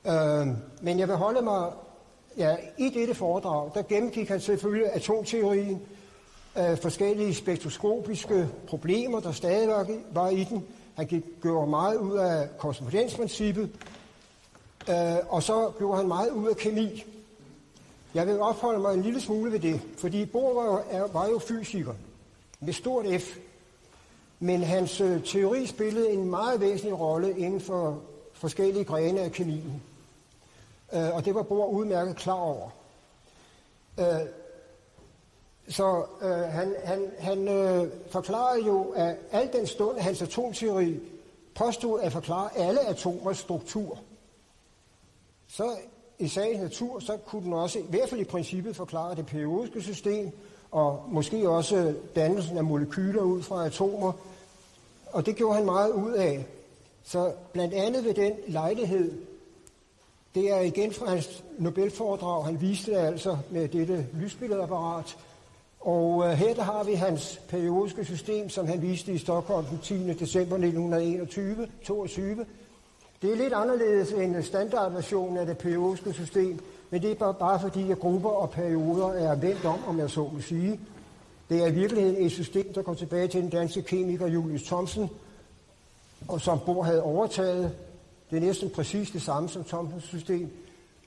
Øh, 0.07 0.47
men 0.81 0.99
jeg 0.99 1.07
vil 1.07 1.15
holde 1.15 1.41
mig 1.41 1.71
ja, 2.37 2.55
i 2.77 2.89
dette 2.89 3.13
foredrag, 3.15 3.71
der 3.73 3.81
gennemgik 3.81 4.29
han 4.29 4.41
selvfølgelig 4.41 4.93
atomteorien, 4.93 5.81
øh, 6.57 6.77
forskellige 6.77 7.35
spektroskopiske 7.35 8.49
problemer, 8.67 9.19
der 9.19 9.31
stadig 9.31 9.67
var, 9.67 9.87
var 10.11 10.29
i 10.29 10.43
den. 10.43 10.65
Han 10.95 11.07
gik, 11.07 11.23
gjorde 11.41 11.69
meget 11.69 11.97
ud 11.97 12.17
af 12.17 12.57
korrespondensprincippet, 12.57 13.69
øh, 14.89 15.15
og 15.29 15.43
så 15.43 15.71
gjorde 15.77 15.97
han 15.97 16.07
meget 16.07 16.29
ud 16.29 16.47
af 16.47 16.57
kemi. 16.57 17.03
Jeg 18.13 18.27
vil 18.27 18.39
opholde 18.39 18.79
mig 18.79 18.93
en 18.93 19.01
lille 19.01 19.21
smule 19.21 19.51
ved 19.51 19.59
det, 19.59 19.81
fordi 19.97 20.25
Bohr 20.25 20.63
var, 20.63 20.83
er, 20.89 21.07
var 21.07 21.27
jo 21.27 21.39
fysiker 21.39 21.93
med 22.59 22.73
stort 22.73 23.05
F. 23.21 23.37
Men 24.39 24.63
hans 24.63 25.01
øh, 25.01 25.23
teori 25.23 25.65
spillede 25.65 26.09
en 26.09 26.29
meget 26.29 26.61
væsentlig 26.61 26.99
rolle 26.99 27.39
inden 27.39 27.61
for 27.61 28.01
forskellige 28.33 28.85
grene 28.85 29.19
af 29.19 29.31
kemien. 29.31 29.83
Øh, 30.93 31.15
og 31.15 31.25
det 31.25 31.35
var 31.35 31.43
Bohr 31.43 31.65
udmærket 31.65 32.15
klar 32.15 32.33
over. 32.33 32.69
Øh, 33.99 34.05
så 35.69 36.05
øh, 36.21 36.29
han, 36.29 36.75
han, 36.83 37.11
han 37.19 37.47
øh, 37.47 37.91
forklarede 38.09 38.65
jo, 38.65 38.83
at 38.95 39.17
al 39.31 39.53
den 39.53 39.67
stund, 39.67 39.99
hans 39.99 40.21
atomteori 40.21 40.99
påstod 41.55 42.01
at 42.01 42.11
forklare 42.11 42.57
alle 42.57 42.87
atomers 42.87 43.37
struktur, 43.37 43.99
så 45.47 45.77
i 46.19 46.27
sagens 46.27 46.61
natur, 46.61 46.99
så 46.99 47.17
kunne 47.17 47.43
den 47.43 47.53
også, 47.53 47.79
i 47.79 47.85
hvert 47.89 48.09
fald 48.09 48.21
i 48.21 48.23
princippet, 48.23 48.75
forklare 48.75 49.15
det 49.15 49.25
periodiske 49.25 49.81
system, 49.81 50.31
og 50.71 51.03
måske 51.07 51.49
også 51.49 51.93
dannelsen 52.15 52.57
af 52.57 52.63
molekyler 52.63 53.21
ud 53.21 53.41
fra 53.41 53.65
atomer. 53.65 54.11
Og 55.11 55.25
det 55.25 55.35
gjorde 55.35 55.55
han 55.55 55.65
meget 55.65 55.91
ud 55.91 56.11
af. 56.11 56.45
Så 57.03 57.31
blandt 57.53 57.73
andet 57.73 58.05
ved 58.05 58.13
den 58.13 58.33
lejlighed 58.47 59.11
Det 60.35 60.51
er 60.51 60.59
igen 60.59 60.93
fra 60.93 61.05
hans 61.05 61.43
Nobelforedrag. 61.57 62.45
Han 62.45 62.61
viste 62.61 62.91
det 62.91 62.97
altså 62.97 63.37
med 63.51 63.67
dette 63.67 64.07
lysbilledapparat. 64.13 65.17
Og 65.79 66.23
øh, 66.25 66.31
her 66.31 66.53
der 66.53 66.61
har 66.61 66.83
vi 66.83 66.93
hans 66.93 67.41
periodiske 67.49 68.05
system, 68.05 68.49
som 68.49 68.67
han 68.67 68.81
viste 68.81 69.13
i 69.13 69.17
Stockholm 69.17 69.65
den 69.65 69.79
10. 69.83 70.13
december 70.13 70.55
1921 70.55 71.67
22. 71.83 72.45
Det 73.21 73.31
er 73.31 73.35
lidt 73.35 73.53
anderledes 73.53 74.11
end 74.11 74.43
standardversionen 74.43 75.37
af 75.37 75.45
det 75.45 75.57
periodiske 75.57 76.13
system, 76.13 76.59
men 76.89 77.01
det 77.01 77.11
er 77.11 77.15
bare, 77.15 77.33
bare 77.33 77.59
fordi, 77.59 77.91
at 77.91 77.99
grupper 77.99 78.29
og 78.29 78.49
perioder 78.49 79.07
er 79.07 79.35
vendt 79.35 79.65
om, 79.65 79.79
om 79.87 79.99
jeg 79.99 80.09
så 80.09 80.29
må 80.33 80.41
sige. 80.41 80.79
Det 81.49 81.63
er 81.63 81.67
i 81.67 81.71
virkeligheden 81.71 82.25
et 82.25 82.31
system, 82.31 82.73
der 82.73 82.81
går 82.81 82.93
tilbage 82.93 83.27
til 83.27 83.41
den 83.41 83.49
danske 83.49 83.81
kemiker 83.81 84.27
Julius 84.27 84.63
Thomsen, 84.63 85.09
og 86.27 86.41
som 86.41 86.59
Bohr 86.65 86.83
havde 86.83 87.03
overtaget. 87.03 87.75
Det 88.31 88.37
er 88.37 88.41
næsten 88.41 88.69
præcis 88.69 89.11
det 89.11 89.21
samme 89.21 89.49
som 89.49 89.63
Thomsens 89.63 90.03
system. 90.03 90.49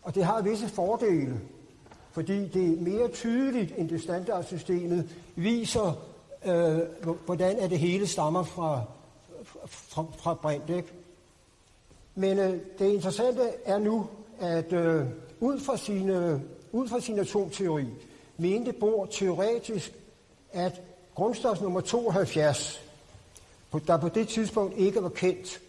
Og 0.03 0.15
det 0.15 0.25
har 0.25 0.43
visse 0.43 0.69
fordele, 0.69 1.41
fordi 2.13 2.49
det 2.49 2.73
er 2.73 2.81
mere 2.81 3.09
tydeligt 3.09 3.73
end 3.77 3.89
det 3.89 4.03
standardsystemet 4.03 5.11
viser, 5.37 5.99
øh, 6.45 6.79
hvordan 7.27 7.59
er 7.59 7.69
det 7.69 7.79
hele 7.79 8.07
stammer 8.07 8.43
fra, 8.43 8.83
fra, 9.67 10.05
fra 10.19 10.35
brint. 10.35 10.71
Ikke? 10.71 10.93
Men 12.15 12.39
øh, 12.39 12.61
det 12.79 12.93
interessante 12.93 13.43
er 13.65 13.79
nu, 13.79 14.07
at 14.41 14.73
øh, 14.73 15.07
ud, 15.41 15.61
fra 15.61 15.77
sine, 15.77 16.43
ud 16.73 16.89
fra 16.89 17.01
sin 17.01 17.19
atomteori 17.19 17.87
mente 18.37 18.73
Bohr 18.73 19.07
teoretisk, 19.07 19.93
at 20.53 20.81
grundstof 21.15 21.61
nummer 21.61 21.81
72, 21.81 22.83
der 23.87 23.97
på 23.97 24.09
det 24.09 24.29
tidspunkt 24.29 24.77
ikke 24.77 25.03
var 25.03 25.09
kendt, 25.09 25.61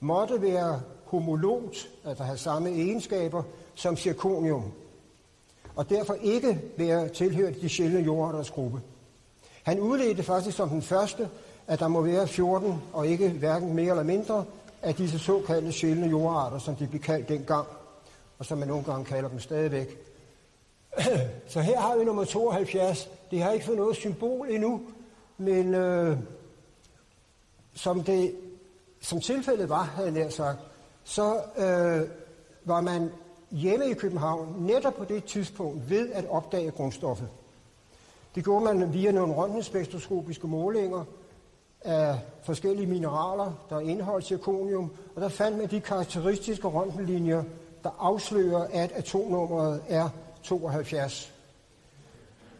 måtte 0.00 0.42
være 0.42 0.80
homologt, 1.04 1.88
altså 2.04 2.24
have 2.24 2.38
samme 2.38 2.70
egenskaber 2.70 3.42
som 3.74 3.96
zirconium, 3.96 4.72
og 5.76 5.90
derfor 5.90 6.14
ikke 6.14 6.60
være 6.76 7.08
tilhørt 7.08 7.60
de 7.60 7.68
sjældne 7.68 8.00
jordarters 8.00 8.50
gruppe. 8.50 8.80
Han 9.62 9.80
udledte 9.80 10.22
faktisk 10.22 10.56
som 10.56 10.68
den 10.68 10.82
første, 10.82 11.28
at 11.66 11.80
der 11.80 11.88
må 11.88 12.00
være 12.00 12.28
14, 12.28 12.74
og 12.92 13.06
ikke 13.06 13.28
hverken 13.28 13.74
mere 13.74 13.90
eller 13.90 14.02
mindre, 14.02 14.44
af 14.82 14.94
disse 14.94 15.18
såkaldte 15.18 15.72
sjældne 15.72 16.06
jordarter, 16.06 16.58
som 16.58 16.76
de 16.76 16.86
blev 16.86 17.00
kaldt 17.00 17.28
dengang, 17.28 17.66
og 18.38 18.44
som 18.44 18.58
man 18.58 18.68
nogle 18.68 18.84
gange 18.84 19.04
kalder 19.04 19.28
dem 19.28 19.40
stadigvæk. 19.40 19.98
Så 21.48 21.60
her 21.60 21.80
har 21.80 21.96
vi 21.96 22.04
nummer 22.04 22.24
72. 22.24 23.10
Det 23.30 23.42
har 23.42 23.50
ikke 23.50 23.66
fået 23.66 23.78
noget 23.78 23.96
symbol 23.96 24.48
endnu, 24.50 24.80
men 25.38 25.74
øh, 25.74 26.18
som, 27.74 28.04
det, 28.04 28.34
som 29.00 29.20
tilfældet 29.20 29.68
var, 29.68 29.82
havde 29.82 30.06
jeg 30.06 30.14
nær 30.14 30.28
sagt, 30.28 30.58
så 31.04 31.34
øh, 31.56 32.08
var 32.64 32.80
man 32.80 33.10
hjemme 33.50 33.90
i 33.90 33.94
København 33.94 34.56
netop 34.58 34.94
på 34.94 35.04
det 35.04 35.24
tidspunkt 35.24 35.90
ved 35.90 36.12
at 36.12 36.28
opdage 36.28 36.70
grundstoffet. 36.70 37.28
Det 38.34 38.44
gjorde 38.44 38.64
man 38.64 38.92
via 38.92 39.10
nogle 39.10 39.34
røntgenspektroskopiske 39.34 40.46
målinger 40.46 41.04
af 41.80 42.18
forskellige 42.42 42.86
mineraler, 42.86 43.52
der 43.70 43.80
indeholdt 43.80 44.26
zirconium, 44.26 44.92
og 45.14 45.22
der 45.22 45.28
fandt 45.28 45.58
man 45.58 45.70
de 45.70 45.80
karakteristiske 45.80 46.68
røntgenlinjer, 46.68 47.42
der 47.84 47.90
afslører, 47.98 48.66
at 48.72 48.92
atomnummeret 48.92 49.82
er 49.88 50.08
72. 50.42 51.32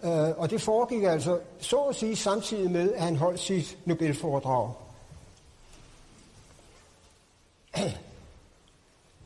Øh, 0.05 0.39
og 0.39 0.51
det 0.51 0.61
foregik 0.61 1.03
altså, 1.03 1.39
så 1.59 1.77
at 1.77 1.97
sige, 1.97 2.17
samtidig 2.17 2.71
med, 2.71 2.93
at 2.93 3.03
han 3.03 3.17
holdt 3.17 3.41
sit 3.41 3.79
Nobelforedrag. 3.85 4.73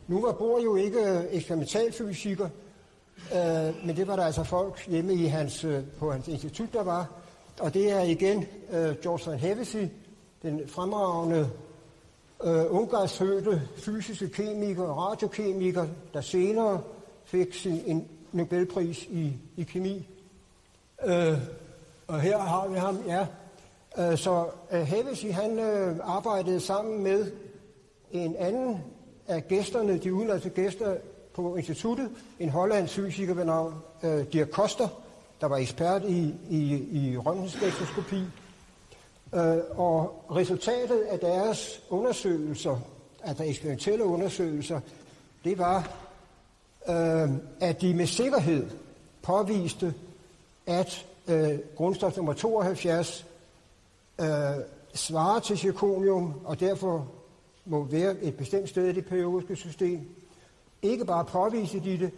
Nu 0.08 0.20
var 0.20 0.32
Bohr 0.32 0.60
jo 0.62 0.76
ikke 0.76 0.98
øh, 0.98 1.24
eksperimentalfysiker, 1.30 2.48
øh, 3.34 3.86
men 3.86 3.96
det 3.96 4.06
var 4.06 4.16
der 4.16 4.24
altså 4.24 4.44
folk 4.44 4.86
hjemme 4.86 5.14
i 5.14 5.26
hans, 5.26 5.64
øh, 5.64 5.84
på 5.98 6.12
hans 6.12 6.28
institut, 6.28 6.72
der 6.72 6.82
var. 6.82 7.21
Og 7.62 7.74
det 7.74 7.90
er 7.90 8.00
igen 8.00 8.46
øh, 8.72 8.96
George 9.02 9.30
van 9.30 9.38
Hevesy, 9.38 9.76
den 10.42 10.68
fremragende 10.68 11.50
øh, 12.44 12.64
ungarsfødte 12.68 13.62
fysiske 13.76 14.28
kemiker 14.28 14.82
og 14.82 14.96
radiokemiker, 14.96 15.86
der 16.14 16.20
senere 16.20 16.80
fik 17.24 17.54
sin 17.54 17.82
en 17.86 18.08
Nobelpris 18.32 19.02
i, 19.02 19.36
i 19.56 19.62
kemi. 19.62 20.08
Øh, 21.04 21.38
og 22.06 22.20
her 22.20 22.38
har 22.38 22.68
vi 22.68 22.78
ham, 22.78 22.98
ja. 23.06 23.26
Øh, 23.98 24.18
så 24.18 24.46
øh, 24.72 24.80
Hevesy, 24.80 25.26
han 25.26 25.58
øh, 25.58 25.96
arbejdede 26.02 26.60
sammen 26.60 27.02
med 27.02 27.32
en 28.10 28.36
anden 28.36 28.80
af 29.26 29.48
gæsterne, 29.48 29.98
de 29.98 30.14
udenlandske 30.14 30.50
gæster 30.50 30.96
på 31.34 31.56
instituttet, 31.56 32.10
en 32.38 32.48
hollandsk 32.48 32.94
fysiker 32.94 33.34
ved 33.34 33.44
navn 33.44 33.74
øh, 34.02 34.32
Dirk 34.32 34.50
Koster, 34.50 34.88
der 35.42 35.48
var 35.48 35.56
ekspert 35.56 36.02
i, 36.04 36.34
i, 36.50 36.88
i 36.92 37.16
røntgenspektroskopi. 37.16 38.24
Øh, 39.34 39.58
og 39.70 40.24
resultatet 40.30 41.00
af 41.00 41.18
deres 41.18 41.82
undersøgelser, 41.90 42.78
altså 43.22 43.44
eksperimentelle 43.44 44.04
undersøgelser, 44.04 44.80
det 45.44 45.58
var, 45.58 45.90
øh, 46.88 47.30
at 47.60 47.80
de 47.80 47.94
med 47.94 48.06
sikkerhed 48.06 48.70
påviste, 49.22 49.94
at 50.66 51.06
øh, 51.28 51.58
grundstof 51.76 52.16
nummer 52.16 52.32
72 52.32 53.26
øh, 54.20 54.26
svarer 54.94 55.40
til 55.40 55.58
zirconium, 55.58 56.34
og 56.44 56.60
derfor 56.60 57.08
må 57.64 57.84
være 57.84 58.16
et 58.22 58.36
bestemt 58.36 58.68
sted 58.68 58.86
i 58.86 58.92
det 58.92 59.06
periodiske 59.06 59.56
system. 59.56 60.08
Ikke 60.82 61.04
bare 61.04 61.24
påviste 61.24 61.80
de 61.80 61.98
det, 61.98 62.10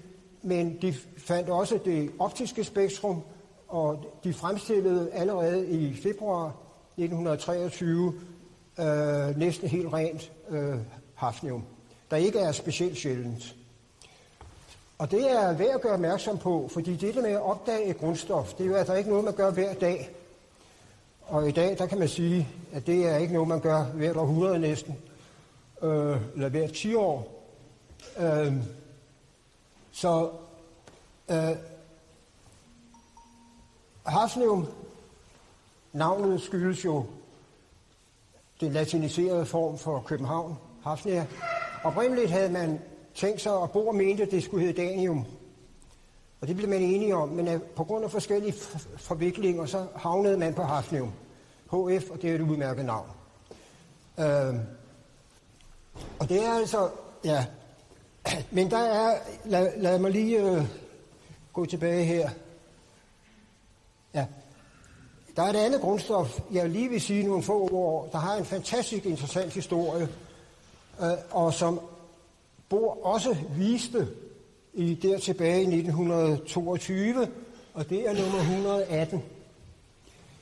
men 0.44 0.78
de 0.83 0.94
fandt 1.16 1.48
også 1.48 1.78
det 1.85 2.11
optiske 2.18 2.64
spektrum, 2.64 3.22
og 3.68 4.04
de 4.24 4.35
fremstillede 4.35 5.11
allerede 5.12 5.68
i 5.68 5.94
februar 5.94 6.46
1923 6.96 8.14
øh, 8.80 9.38
næsten 9.38 9.68
helt 9.68 9.92
rent 9.92 10.33
øh, 10.50 10.74
hafnium, 11.14 11.64
der 12.11 12.16
ikke 12.16 12.38
er 12.38 12.52
specielt 12.52 12.96
sjældent. 12.96 13.57
Og 14.98 15.11
det 15.11 15.30
er 15.30 15.52
værd 15.52 15.74
at 15.74 15.80
gøre 15.80 15.92
opmærksom 15.92 16.38
på, 16.38 16.68
fordi 16.72 16.96
det 16.96 17.14
med 17.14 17.30
at 17.30 17.42
opdage 17.42 17.85
et 17.85 17.98
grundstof, 17.98 18.54
det 18.54 18.64
er 18.64 18.68
jo 18.68 18.74
altså 18.74 18.94
ikke 18.94 19.11
noget, 19.11 19.24
man 19.24 19.35
gør 19.35 19.50
hver 19.50 19.74
dag. 19.74 20.11
Og 21.22 21.48
i 21.48 21.52
dag, 21.52 21.78
der 21.78 21.87
kan 21.87 21.98
man 21.98 22.09
sige, 22.09 22.48
at 22.72 22.87
det 22.87 23.07
er 23.07 23.16
ikke 23.16 23.33
noget, 23.33 23.48
man 23.48 23.61
gør 23.61 23.85
hvert 23.85 24.16
århundrede 24.16 24.59
næsten 24.59 24.96
øh, 25.83 26.16
eller 26.35 26.48
hvert 26.48 26.72
10 26.72 26.94
år. 26.94 27.44
Øh, 28.18 28.52
så 29.94 30.30
øh, 31.30 31.57
Hafnium, 34.07 34.66
navnet 35.92 36.42
skyldes 36.42 36.85
jo 36.85 37.07
den 38.61 38.72
latiniserede 38.72 39.46
form 39.46 39.78
for 39.78 40.00
København, 40.07 40.57
Hafnia. 40.83 41.26
Oprindeligt 41.85 42.30
havde 42.30 42.52
man 42.52 42.80
tænkt 43.14 43.40
sig, 43.40 43.62
at 43.62 43.70
Bohr 43.70 43.92
mente, 43.92 44.22
at 44.22 44.30
det 44.30 44.44
skulle 44.44 44.66
hedde 44.66 44.83
Danium. 44.83 45.26
Og 46.40 46.48
det 46.48 46.57
blev 46.57 46.68
man 46.68 46.83
enige 46.83 47.16
om, 47.16 47.28
men 47.28 47.62
på 47.76 47.85
grund 47.85 48.04
af 48.04 48.11
forskellige 48.11 48.54
forviklinger, 48.96 49.66
så 49.66 49.87
havnede 49.96 50.38
man 50.38 50.54
på 50.54 50.62
Hafnium. 50.62 51.12
HF, 51.66 52.11
og 52.11 52.22
det 52.22 52.30
er 52.30 52.35
et 52.35 52.40
udmærket 52.40 52.85
navn. 52.85 53.09
Øh, 54.18 54.54
og 56.18 56.28
det 56.28 56.44
er 56.44 56.52
altså, 56.52 56.90
ja, 57.24 57.46
men 58.51 58.71
der 58.71 58.79
er, 58.79 59.19
lad, 59.45 59.73
lad 59.77 59.99
mig 59.99 60.11
lige 60.11 60.41
øh, 60.41 60.65
gå 61.53 61.67
tilbage 61.67 62.05
her. 62.05 62.31
Ja, 64.15 64.27
der 65.37 65.43
er 65.43 65.51
et 65.51 65.57
andet 65.57 65.81
grundstof, 65.81 66.41
jeg 66.53 66.71
lige 66.71 66.89
vil 66.89 67.01
sige 67.01 67.27
nogle 67.27 67.43
få 67.43 67.69
ord, 67.73 68.13
der 68.13 68.19
har 68.19 68.37
en 68.37 68.45
fantastisk 68.45 69.07
interessant 69.07 69.53
historie, 69.53 70.09
øh, 71.01 71.13
og 71.31 71.55
som 71.55 71.81
Bohr 72.69 73.07
også 73.07 73.37
viste 73.57 74.09
i 74.75 74.95
der 74.95 75.19
tilbage 75.19 75.63
i 75.63 75.77
1922, 75.77 77.29
og 77.75 77.91
det 77.91 78.09
er 78.09 78.13
nummer 78.13 78.39
118. 78.39 79.23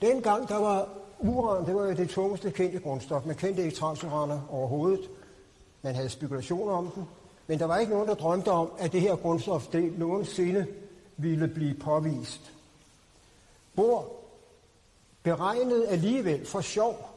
Dengang 0.03 0.49
der 0.49 0.57
var 0.57 0.89
uran, 1.19 1.67
det 1.67 1.75
var 1.75 1.85
jo 1.85 1.93
det 1.93 2.11
tungeste 2.11 2.51
kendte 2.51 2.79
grundstof. 2.79 3.27
Man 3.27 3.37
kendte 3.37 3.63
ikke 3.63 3.77
transuraner 3.77 4.41
overhovedet. 4.51 5.11
Man 5.83 5.95
havde 5.95 6.09
spekulationer 6.09 6.73
om 6.73 6.91
den, 6.95 7.05
men 7.53 7.59
der 7.59 7.67
var 7.67 7.79
ikke 7.79 7.93
nogen, 7.93 8.09
der 8.09 8.15
drømte 8.15 8.49
om, 8.49 8.71
at 8.79 8.93
det 8.93 9.01
her 9.01 9.17
grundstof 9.17 9.67
det 9.67 9.99
nogensinde 9.99 10.67
ville 11.17 11.49
blive 11.49 11.75
påvist. 11.75 12.53
Bohr 13.77 14.13
beregnede 15.23 15.89
alligevel 15.89 16.47
for 16.47 16.61
sjov, 16.61 17.09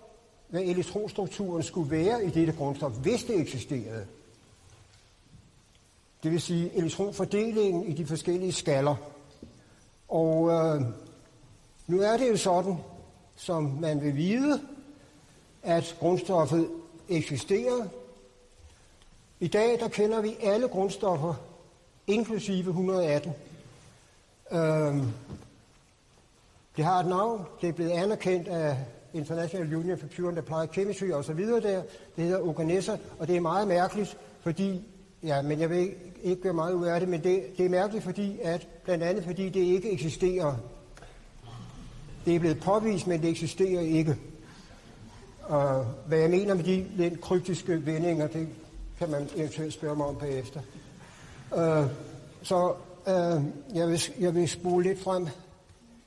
hvad 0.47 0.61
elektronstrukturen 0.61 1.63
skulle 1.63 1.91
være 1.91 2.25
i 2.25 2.29
dette 2.29 2.53
grundstof, 2.53 2.91
hvis 2.91 3.23
det 3.23 3.39
eksisterede. 3.39 4.07
Det 6.23 6.31
vil 6.31 6.41
sige 6.41 6.73
elektronfordelingen 6.73 7.83
i 7.83 7.93
de 7.93 8.05
forskellige 8.05 8.53
skaller. 8.53 8.95
Og 10.07 10.49
øh, 10.49 10.81
nu 11.87 12.01
er 12.01 12.17
det 12.17 12.29
jo 12.29 12.37
sådan, 12.37 12.77
som 13.35 13.63
man 13.63 14.01
vil 14.01 14.15
vide, 14.15 14.61
at 15.63 15.95
grundstoffet 15.99 16.69
eksisterer 17.09 17.87
i 19.39 19.47
dag 19.47 19.79
der 19.79 19.87
kender 19.87 20.21
vi 20.21 20.37
alle 20.41 20.67
grundstoffer, 20.67 21.33
inklusive 22.07 22.67
118. 22.67 23.31
Øhm, 24.51 25.07
det 26.77 26.85
har 26.85 26.99
et 26.99 27.07
navn, 27.07 27.45
det 27.61 27.69
er 27.69 27.73
blevet 27.73 27.91
anerkendt 27.91 28.47
af 28.47 28.77
International 29.13 29.75
Union 29.75 29.97
for 29.97 30.07
Pure 30.15 30.29
and 30.29 30.37
Applied 30.37 30.73
Chemistry 30.73 31.09
og 31.09 31.25
så 31.25 31.33
videre 31.33 31.61
der. 31.61 31.81
Det 32.15 32.23
hedder 32.23 32.39
Organessa, 32.39 32.97
og 33.19 33.27
det 33.27 33.35
er 33.35 33.41
meget 33.41 33.67
mærkeligt, 33.67 34.17
fordi, 34.41 34.81
ja, 35.23 35.41
men 35.41 35.59
jeg 35.59 35.69
vil 35.69 35.91
ikke 36.23 36.41
gøre 36.41 36.53
meget 36.53 36.73
ud 36.73 36.85
af 36.85 36.99
det, 36.99 37.09
men 37.09 37.23
det, 37.23 37.43
det 37.57 37.65
er 37.65 37.69
mærkeligt, 37.69 38.03
fordi 38.03 38.39
at, 38.41 38.67
blandt 38.83 39.03
andet 39.03 39.23
fordi 39.23 39.49
det 39.49 39.59
ikke 39.59 39.91
eksisterer. 39.91 40.55
Det 42.25 42.35
er 42.35 42.39
blevet 42.39 42.59
påvist, 42.59 43.07
men 43.07 43.21
det 43.21 43.29
eksisterer 43.29 43.81
ikke. 43.81 44.15
Og 45.43 45.85
hvad 46.07 46.17
jeg 46.17 46.29
mener 46.29 46.53
med 46.53 46.63
de 46.63 46.85
lidt 46.95 47.21
kryptiske 47.21 47.85
vendinger, 47.85 48.27
det 48.27 48.47
kan 48.99 49.09
man 49.09 49.29
eventuelt 49.35 49.73
spørge 49.73 49.95
mig 49.95 50.05
om 50.05 50.15
bagefter. 50.15 50.59
Uh, 51.51 51.85
så 52.41 52.75
uh, 53.07 53.43
jeg, 53.77 53.87
vil, 53.87 54.01
jeg 54.19 54.35
vil 54.35 54.49
spole 54.49 54.83
lidt 54.83 54.99
frem. 54.99 55.27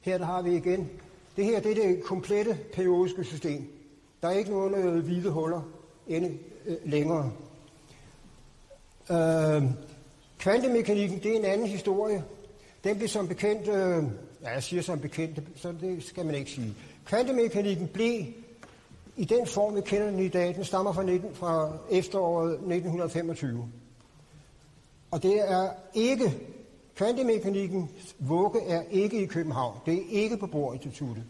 Her 0.00 0.18
der 0.18 0.24
har 0.24 0.42
vi 0.42 0.56
igen. 0.56 0.90
Det 1.36 1.44
her 1.44 1.60
det 1.60 1.70
er 1.70 1.88
det 1.88 2.02
komplette 2.02 2.58
periodiske 2.74 3.24
system. 3.24 3.68
Der 4.22 4.28
er 4.28 4.32
ikke 4.32 4.50
nogen 4.50 4.74
øh, 4.74 5.04
hvide 5.04 5.30
huller 5.30 5.62
inde 6.06 6.38
øh, 6.66 6.76
længere. 6.84 7.32
Uh, 9.10 9.64
kvantemekanikken, 10.38 11.22
det 11.22 11.32
er 11.32 11.38
en 11.38 11.44
anden 11.44 11.66
historie. 11.66 12.24
Den 12.84 12.96
blev 12.96 13.08
som 13.08 13.28
bekendt, 13.28 13.68
øh, 13.68 14.04
ja, 14.42 14.50
jeg 14.50 14.62
siger 14.62 14.82
som 14.82 15.00
bekendt, 15.00 15.40
så 15.56 15.74
det 15.80 16.04
skal 16.04 16.26
man 16.26 16.34
ikke 16.34 16.50
sige. 16.50 16.74
Kvantemekanikken 17.04 17.88
blev 17.88 18.24
i 19.18 19.24
den 19.24 19.46
form, 19.46 19.76
vi 19.76 19.80
kender 19.80 20.10
den 20.10 20.18
i 20.18 20.28
dag, 20.28 20.54
den 20.54 20.64
stammer 20.64 20.92
fra, 20.92 21.02
19, 21.02 21.34
fra 21.34 21.72
efteråret 21.90 22.52
1925. 22.52 23.68
Og 25.10 25.22
det 25.22 25.50
er 25.50 25.70
ikke, 25.94 26.38
kvantemekanikkens 26.96 28.16
vugge 28.18 28.60
er 28.62 28.82
ikke 28.90 29.22
i 29.22 29.26
København. 29.26 29.78
Det 29.86 29.94
er 29.94 30.02
ikke 30.10 30.36
på 30.36 30.46
Bohr-instituttet. 30.46 31.24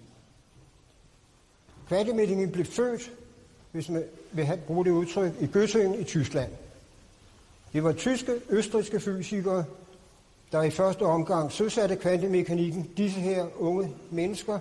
Kvantemekanikken 1.88 2.53
blev 2.53 2.64
født, 2.64 3.12
hvis 3.72 3.88
man 3.88 4.05
vil 4.33 4.44
have, 4.44 4.59
bruge 4.66 4.85
det 4.85 4.90
udtryk, 4.90 5.33
i 5.40 5.46
Göttingen 5.46 6.01
i 6.01 6.05
Tyskland. 6.05 6.53
Det 7.72 7.85
var 7.85 7.92
tyske, 7.92 8.33
østriske 8.48 9.01
fysikere, 9.01 9.64
der 10.53 10.62
i 10.62 10.70
første 10.70 11.03
omgang 11.03 11.53
søsatte 11.53 11.96
kvantemekanikken. 11.96 12.90
Disse 12.96 13.20
her 13.20 13.46
unge 13.59 13.94
mennesker 14.11 14.59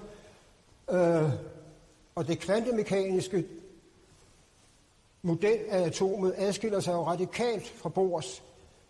øh, 0.92 1.32
og 2.18 2.28
det 2.28 2.40
kvantemekaniske 2.40 3.46
model 5.22 5.60
af 5.70 5.86
atomet 5.86 6.34
adskiller 6.38 6.80
sig 6.80 6.94
jo 6.94 7.08
radikalt 7.08 7.68
fra 7.68 7.90
Bohrs 7.90 8.44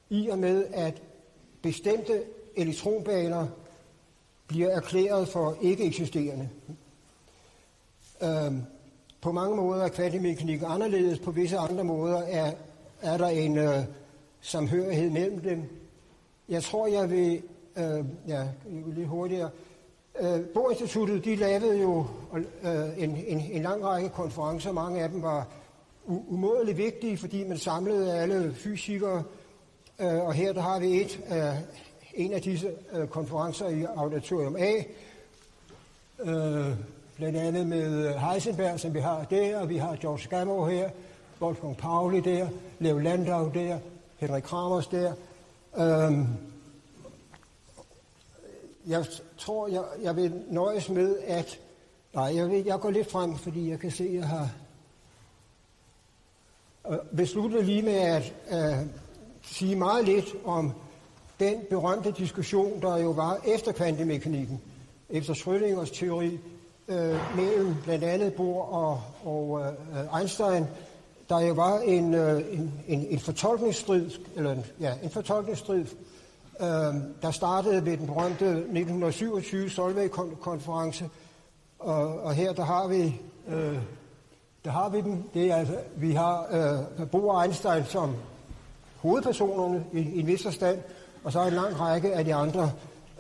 i 0.10 0.28
og 0.28 0.40
med, 0.40 0.66
at 0.74 1.02
bestemte 1.62 2.24
elektronbaner 2.56 3.48
bliver 4.48 4.70
erklæret 4.70 5.28
for 5.28 5.58
ikke 5.62 5.86
eksisterende. 5.86 6.50
Øhm, 8.24 8.62
på 9.22 9.32
mange 9.32 9.56
måder 9.56 9.84
er 9.84 9.90
kvantemekanik 9.90 10.62
anderledes, 10.66 11.20
på 11.20 11.32
visse 11.32 11.58
andre 11.58 11.84
måder 11.84 12.18
er, 12.18 12.52
er 13.02 13.18
der 13.18 13.28
en 13.28 13.58
øh, 13.58 13.84
samhørighed 14.42 15.10
mellem 15.10 15.40
dem. 15.40 15.64
Jeg 16.50 16.64
tror, 16.64 16.88
jeg 16.88 17.10
vil, 17.10 17.42
øh, 17.78 18.06
ja, 18.28 18.48
lidt 18.96 19.08
hurtigere, 19.08 19.50
Øh, 20.20 20.46
Borinstituttet 20.46 21.26
de 21.26 21.36
lavede 21.36 21.82
jo 21.82 22.06
øh, 22.64 23.04
en, 23.04 23.18
en, 23.28 23.42
en 23.52 23.64
lang 23.64 23.84
række 23.84 24.10
konferencer. 24.10 24.72
Mange 24.72 25.02
af 25.02 25.10
dem 25.10 25.22
var 25.22 25.48
umådeligt 26.06 26.78
vigtige, 26.78 27.18
fordi 27.18 27.44
man 27.44 27.58
samlede 27.58 28.14
alle 28.14 28.54
fysikere. 28.54 29.24
Øh, 30.00 30.26
og 30.26 30.34
her 30.34 30.54
der 30.54 30.62
har 30.62 30.80
vi 30.80 31.02
et 31.02 31.20
af 31.28 31.58
en 32.14 32.34
af 32.34 32.42
disse 32.42 32.72
øh, 32.94 33.08
konferencer 33.08 33.68
i 33.68 33.84
Auditorium 33.96 34.56
A. 34.56 34.74
Øh, 36.20 36.76
blandt 37.16 37.38
andet 37.38 37.68
med 37.68 38.14
Heisenberg, 38.14 38.80
som 38.80 38.94
vi 38.94 39.00
har 39.00 39.24
der, 39.30 39.60
og 39.60 39.70
vi 39.70 39.78
har 39.78 39.96
George 39.96 40.28
Gamow 40.30 40.66
her, 40.66 40.90
Wolfgang 41.42 41.78
Pauli 41.78 42.20
der, 42.20 42.48
Leo 42.80 42.98
Landau 42.98 43.52
der, 43.54 43.80
Henrik 44.18 44.44
Kramers 44.44 44.88
der. 44.88 45.14
Øh, 45.78 46.18
jeg 48.88 49.06
tror, 49.38 49.68
jeg, 49.68 49.84
jeg 50.02 50.16
vil 50.16 50.34
nøjes 50.50 50.90
med, 50.90 51.18
at... 51.20 51.60
Nej, 52.14 52.36
jeg, 52.36 52.50
vil, 52.50 52.66
jeg 52.66 52.80
går 52.80 52.90
lidt 52.90 53.12
frem, 53.12 53.36
fordi 53.36 53.70
jeg 53.70 53.80
kan 53.80 53.92
se, 53.92 54.04
at 54.04 54.14
jeg 54.14 54.28
har 54.28 54.50
øh, 56.90 56.98
besluttet 57.18 57.66
lige 57.66 57.82
med 57.82 57.94
at 57.94 58.34
uh, 58.52 58.88
sige 59.42 59.76
meget 59.76 60.06
lidt 60.06 60.26
om 60.46 60.74
den 61.40 61.56
berømte 61.70 62.12
diskussion, 62.12 62.82
der 62.82 62.98
jo 62.98 63.10
var 63.10 63.40
efter 63.46 63.72
kvantemekanikken, 63.72 64.62
efter 65.10 65.34
Schrödingers 65.34 66.00
teori, 66.00 66.40
uh, 66.88 67.38
mellem 67.38 67.76
blandt 67.84 68.04
andet 68.04 68.34
Bohr 68.34 68.64
og, 68.64 69.02
og 69.24 69.50
uh, 69.50 70.20
Einstein, 70.20 70.66
der 71.30 71.40
jo 71.40 71.54
var 71.54 71.80
en, 71.80 72.14
uh, 72.14 72.54
en, 72.54 72.74
en, 72.88 73.08
en 73.10 73.20
fortolkningsstrid, 73.20 74.12
eller 74.36 74.58
ja, 74.80 74.94
en 75.04 75.10
fortolkningsstrid 75.10 75.86
øh, 76.60 76.96
der 77.22 77.32
startede 77.32 77.86
ved 77.86 77.98
den 77.98 78.08
berømte 78.08 78.46
1927 78.46 79.70
Solvay-konference, 79.70 81.10
og, 81.80 82.20
og 82.20 82.34
her 82.34 82.54
der 82.54 82.64
har 82.64 82.88
vi 82.88 83.22
øh, 83.48 83.80
der 84.68 84.74
har 84.74 84.90
vi 84.90 85.02
dem. 85.02 85.24
Det 85.34 85.52
er 85.52 85.56
altså, 85.56 85.80
vi 85.96 86.12
har 86.12 86.48
øh, 87.00 87.10
Bo 87.10 87.28
og 87.28 87.44
Einstein 87.44 87.86
som 87.86 88.16
hovedpersonerne 88.98 89.86
i, 89.94 90.00
i 90.00 90.20
en 90.20 90.28
vis 90.28 90.44
forstand, 90.44 90.80
og 91.24 91.32
så 91.32 91.48
en 91.48 91.54
lang 91.54 91.80
række 91.80 92.14
af 92.14 92.26
de 92.26 92.36
andre 92.36 92.72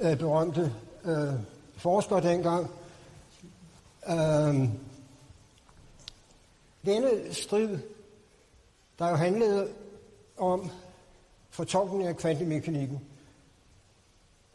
øh, 0.01 0.17
berømte 0.17 0.73
øh, 1.05 1.33
forskere 1.77 2.21
dengang. 2.21 2.71
Øh, 4.09 4.69
denne 6.85 7.33
strid, 7.33 7.77
der 8.99 9.09
jo 9.09 9.15
handlede 9.15 9.67
om 10.37 10.69
fortolkning 11.49 12.07
af 12.07 12.17
kvantemekanikken, 12.17 13.01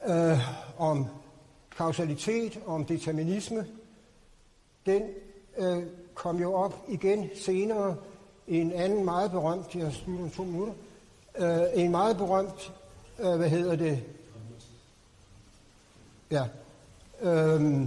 øh, 0.07 0.38
om 0.79 1.07
kausalitet, 1.77 2.61
om 2.67 2.85
determinisme, 2.85 3.67
den 4.87 5.03
øh, 5.59 5.83
kom 6.15 6.41
jo 6.41 6.55
op 6.55 6.85
igen 6.88 7.31
senere 7.35 7.97
i 8.47 8.57
en 8.57 8.73
anden 8.73 9.05
meget 9.05 9.31
berømt, 9.31 9.75
jeg 9.75 9.93
slutter 9.93 10.25
om 10.25 10.31
to 10.31 10.45
minutter, 10.45 10.75
øh, 11.38 11.62
en 11.75 11.91
meget 11.91 12.17
berømt, 12.17 12.73
øh, 13.19 13.37
hvad 13.37 13.49
hedder 13.49 13.77
det, 13.77 14.03
ja, 16.31 16.45
øh, 17.21 17.87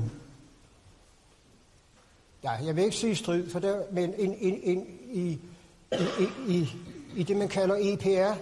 ja, 2.44 2.52
jeg 2.52 2.76
vil 2.76 2.84
ikke 2.84 2.96
sige 2.96 3.16
strid, 3.16 3.50
for 3.50 3.60
der, 3.60 3.84
men 3.92 4.14
en, 4.18 4.36
en, 4.40 4.60
en, 4.64 4.88
i, 5.12 5.40
i, 5.92 6.28
i, 6.48 6.70
i 7.16 7.24
det, 7.24 7.38
man 7.38 7.48
kalder 7.48 7.76
EPR, 7.80 8.40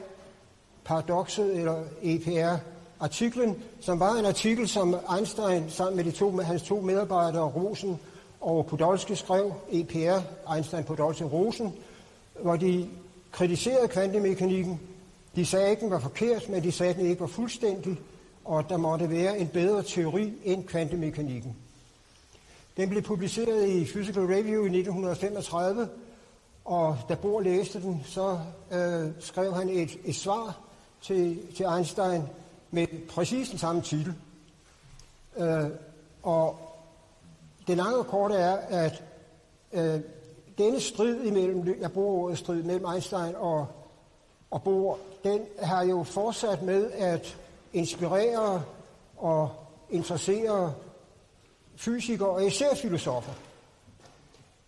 paradokset 0.83 1.59
eller 1.59 1.83
EPR, 2.01 2.72
artiklen, 3.03 3.63
som 3.79 3.99
var 3.99 4.15
en 4.15 4.25
artikel, 4.25 4.67
som 4.67 4.95
Einstein 5.17 5.69
sammen 5.69 5.95
med 5.95 6.03
de 6.03 6.11
to, 6.11 6.31
med 6.31 6.43
hans 6.43 6.61
to 6.61 6.81
medarbejdere, 6.81 7.43
Rosen 7.43 7.99
og 8.41 8.65
Podolsky, 8.65 9.11
skrev, 9.11 9.53
EPR, 9.71 10.19
Einstein, 10.53 10.83
Podolsky, 10.83 11.23
Rosen, 11.23 11.73
hvor 12.41 12.55
de 12.55 12.89
kritiserede 13.31 13.87
kvantemekanikken. 13.87 14.79
De 15.35 15.45
sagde 15.45 15.69
ikke, 15.69 15.81
den 15.81 15.91
var 15.91 15.99
forkert, 15.99 16.49
men 16.49 16.63
de 16.63 16.71
sagde, 16.71 16.89
at 16.89 16.97
den 16.97 17.05
ikke 17.05 17.21
var 17.21 17.27
fuldstændig, 17.27 17.99
og 18.45 18.59
at 18.59 18.65
der 18.69 18.77
måtte 18.77 19.09
være 19.09 19.39
en 19.39 19.47
bedre 19.47 19.83
teori 19.83 20.33
end 20.43 20.63
kvantemekanikken. 20.63 21.55
Den 22.77 22.89
blev 22.89 23.01
publiceret 23.01 23.69
i 23.69 23.85
Physical 23.85 24.23
Review 24.23 24.63
i 24.63 24.77
1935, 24.77 25.87
og 26.65 26.97
da 27.09 27.15
Bohr 27.15 27.41
læste 27.41 27.81
den, 27.81 28.01
så 28.05 28.39
øh, 28.71 29.11
skrev 29.19 29.53
han 29.53 29.69
et, 29.69 29.97
et 30.05 30.15
svar 30.15 30.57
til, 31.01 31.39
til 31.55 31.65
Einstein, 31.77 32.21
med 32.73 32.87
præcis 33.09 33.49
den 33.49 33.59
samme 33.59 33.81
titel. 33.81 34.13
Øh, 35.37 35.65
og 36.23 36.59
det 37.67 37.77
lange 37.77 37.97
og 37.97 38.07
korte 38.07 38.35
er, 38.35 38.57
at 38.57 39.03
øh, 39.73 39.99
denne 40.57 40.79
strid 40.79 41.23
imellem, 41.23 41.77
jeg 41.81 41.91
bruger 41.91 42.23
ordet 42.23 42.37
strid, 42.37 42.63
mellem 42.63 42.85
Einstein 42.85 43.35
og, 43.35 43.67
og 44.51 44.63
Bohr, 44.63 44.97
den 45.23 45.41
har 45.61 45.83
jo 45.83 46.03
fortsat 46.03 46.61
med 46.61 46.91
at 46.91 47.37
inspirere 47.73 48.63
og 49.17 49.49
interessere 49.89 50.73
fysikere 51.75 52.29
og 52.29 52.47
især 52.47 52.75
filosofer. 52.75 53.33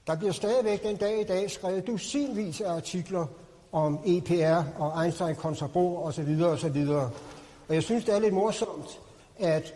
Der 0.08 0.16
bliver 0.16 0.34
stadigvæk 0.34 0.84
den 0.84 0.96
dag 0.96 1.22
i 1.22 1.24
dag 1.24 1.52
skrevet 1.52 1.88
dusinvis 1.88 2.62
af 2.62 2.74
artikler 2.74 3.26
om 3.72 4.00
EPR 4.06 4.64
og 4.80 5.04
Einstein 5.04 5.36
kontra 5.36 5.68
Bohr 5.68 6.08
osv. 6.08 6.42
osv. 6.42 6.88
Og 7.68 7.76
jeg 7.76 7.84
synes, 7.84 8.06
det 8.06 8.16
er 8.16 8.20
lidt 8.20 8.34
morsomt, 8.34 9.02
at, 9.40 9.74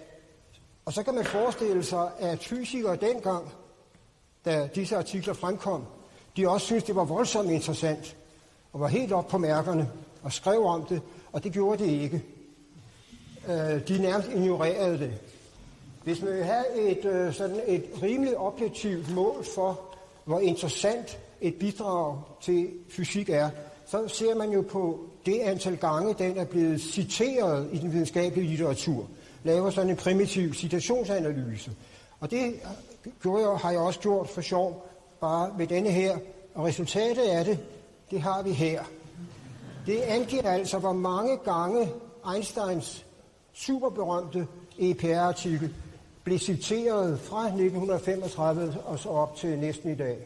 og 0.86 0.94
så 0.94 1.04
kan 1.04 1.16
man 1.16 1.26
forestille 1.26 1.84
sig, 1.84 2.12
at 2.20 2.44
fysikere 2.44 2.96
dengang, 2.96 3.50
da 4.46 4.70
disse 4.76 4.98
artikler 4.98 5.34
fremkom, 5.34 5.86
de 6.38 6.50
også 6.50 6.66
synes, 6.66 6.84
det 6.84 6.96
var 6.96 7.04
voldsomt 7.04 7.52
interessant 7.52 8.18
og 8.74 8.80
var 8.80 8.88
helt 8.88 9.12
op 9.12 9.28
på 9.28 9.38
mærkerne 9.38 9.92
og 10.24 10.34
skrev 10.34 10.64
om 10.64 10.86
det, 10.86 11.02
og 11.32 11.44
det 11.44 11.54
gjorde 11.54 11.84
de 11.84 12.02
ikke. 12.02 12.24
Øh, 13.48 13.88
de 13.88 14.02
nærmest 14.02 14.30
ignorerede 14.30 15.00
det. 15.00 15.14
Hvis 16.04 16.22
man 16.22 16.34
vil 16.34 16.44
have 16.44 16.76
et, 16.76 17.06
øh, 17.06 17.34
sådan 17.34 17.62
et 17.68 17.86
rimelig 18.02 18.38
objektivt 18.38 19.16
mål 19.16 19.46
for, 19.56 19.80
hvor 20.26 20.40
interessant 20.40 21.20
et 21.42 21.56
bidrag 21.56 22.22
til 22.42 22.70
fysik 22.90 23.30
er, 23.30 23.50
så 23.86 24.08
ser 24.08 24.36
man 24.36 24.52
jo 24.52 24.62
på 24.62 25.09
det 25.26 25.40
antal 25.40 25.78
gange, 25.78 26.14
den 26.14 26.38
er 26.38 26.46
blevet 26.46 26.82
citeret 26.82 27.70
i 27.74 27.78
den 27.78 27.94
videnskabelige 27.94 28.50
litteratur. 28.50 29.08
Laver 29.44 29.70
sådan 29.70 29.90
en 29.90 29.96
primitiv 29.96 30.54
citationsanalyse. 30.54 31.72
Og 32.20 32.32
det 32.32 32.54
gjorde 33.22 33.50
jeg, 33.50 33.58
har 33.58 33.72
jeg 33.72 33.80
også 33.80 34.00
gjort 34.00 34.30
for 34.30 34.42
sjov, 34.42 34.90
bare 35.22 35.54
med 35.58 35.68
denne 35.68 35.90
her. 35.92 36.18
Og 36.56 36.66
resultatet 36.66 37.22
af 37.22 37.46
det, 37.46 37.60
det 38.12 38.22
har 38.22 38.42
vi 38.42 38.52
her. 38.52 38.84
Det 39.86 39.98
angiver 39.98 40.50
altså, 40.50 40.80
hvor 40.80 40.94
mange 40.94 41.38
gange 41.38 41.90
Einsteins 42.34 43.06
superberømte 43.54 44.48
EPR-artikel 44.80 45.74
blev 46.24 46.40
citeret 46.40 47.20
fra 47.20 47.46
1935 47.46 48.78
og 48.86 49.00
så 49.00 49.10
op 49.10 49.36
til 49.36 49.60
næsten 49.60 49.92
i 49.92 49.96
dag. 49.96 50.18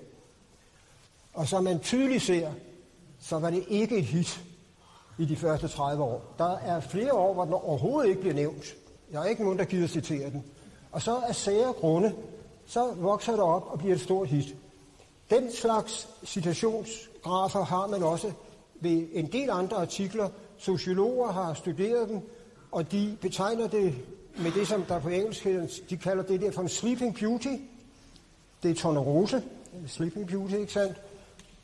Og 1.34 1.48
som 1.48 1.64
man 1.64 1.80
tydeligt 1.80 2.24
ser, 2.24 2.52
så 3.20 3.40
var 3.40 3.50
det 3.50 3.64
ikke 3.68 3.98
et 3.98 4.06
hit 4.06 4.44
i 5.18 5.26
de 5.26 5.36
første 5.36 5.68
30 5.68 6.04
år. 6.04 6.36
Der 6.38 6.58
er 6.58 6.80
flere 6.80 7.14
år, 7.14 7.34
hvor 7.34 7.46
den 7.46 7.54
overhovedet 7.54 8.10
ikke 8.10 8.22
bliver 8.22 8.36
nævnt. 8.36 8.76
Jeg 9.12 9.22
er 9.22 9.26
ikke 9.26 9.44
nogen, 9.44 9.60
der 9.60 9.66
gider 9.66 9.88
citere 9.88 10.30
den. 10.30 10.44
Og 10.92 11.02
så 11.02 11.16
af 11.28 11.36
sære 11.36 11.74
grunde, 11.74 12.14
så 12.66 12.94
vokser 12.98 13.32
det 13.32 13.42
op 13.42 13.68
og 13.68 13.80
bliver 13.80 13.96
et 13.96 14.02
stort 14.02 14.28
hit. 14.28 14.56
Den 15.30 15.52
slags 15.52 16.08
citationsgrafer 16.26 17.64
har 17.64 17.88
man 17.88 18.04
også 18.04 18.32
ved 18.76 19.08
en 19.14 19.32
del 19.32 19.50
andre 19.50 19.78
artikler. 19.78 20.30
Sociologer 20.58 21.32
har 21.32 21.54
studeret 21.54 22.10
dem, 22.10 22.22
og 22.72 22.92
de 22.92 23.18
betegner 23.22 23.68
det 23.68 23.96
med 24.38 24.52
det, 24.52 24.68
som 24.68 24.84
der 24.84 25.00
på 25.00 25.10
engelsk 25.10 25.44
hedder, 25.44 25.68
de 25.90 25.98
kalder 25.98 26.24
det 26.24 26.42
der 26.42 26.52
for 26.52 26.62
en 26.62 26.70
sleeping 26.70 27.16
beauty. 27.16 27.56
Det 28.64 28.72
er 28.72 28.76
tonerose, 28.76 29.44
sleeping 29.88 30.28
beauty, 30.28 30.54
ikke 30.54 30.74
sandt? 30.74 31.02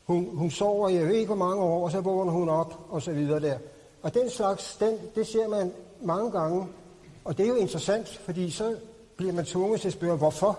Hun, 0.06 0.36
hun 0.36 0.50
sover, 0.50 0.88
jeg 0.88 1.06
ved 1.06 1.14
ikke 1.14 1.26
hvor 1.26 1.46
mange 1.46 1.62
år, 1.62 1.84
og 1.84 1.90
så 1.90 2.00
vågner 2.00 2.32
hun 2.32 2.48
op, 2.48 2.78
og 2.88 3.02
så 3.02 3.12
videre 3.12 3.40
der. 3.40 3.58
Og 4.02 4.14
den 4.14 4.30
slags, 4.30 4.76
den, 4.80 4.98
det 5.14 5.26
ser 5.26 5.48
man 5.48 5.72
mange 6.02 6.30
gange, 6.30 6.66
og 7.24 7.38
det 7.38 7.44
er 7.44 7.48
jo 7.48 7.54
interessant, 7.54 8.08
fordi 8.24 8.50
så 8.50 8.76
bliver 9.16 9.32
man 9.32 9.44
tvunget 9.44 9.80
til 9.80 9.88
at 9.88 9.92
spørge, 9.92 10.16
hvorfor? 10.16 10.58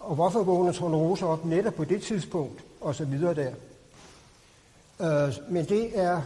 Og 0.00 0.14
hvorfor 0.14 0.42
vågner 0.42 0.72
tornerose 0.72 1.26
op 1.26 1.44
netop 1.44 1.74
på 1.74 1.84
det 1.84 2.02
tidspunkt, 2.02 2.64
og 2.80 2.94
så 2.94 3.04
videre 3.04 3.34
der. 3.34 3.52
Øh, 5.00 5.34
men 5.48 5.64
det 5.64 5.98
er, 5.98 6.22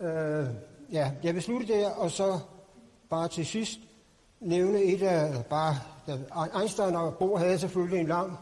øh, 0.00 0.46
ja, 0.92 1.10
jeg 1.22 1.34
vil 1.34 1.42
slutte 1.42 1.68
der, 1.68 1.90
og 1.90 2.10
så 2.10 2.38
bare 3.10 3.28
til 3.28 3.46
sidst 3.46 3.78
nævne 4.40 4.82
et 4.82 5.02
af, 5.02 5.44
bare, 5.44 5.76
Einstein 6.60 6.96
og 6.96 7.14
Bohr 7.14 7.38
havde 7.38 7.58
selvfølgelig 7.58 8.00
en 8.00 8.06
lang, 8.06 8.38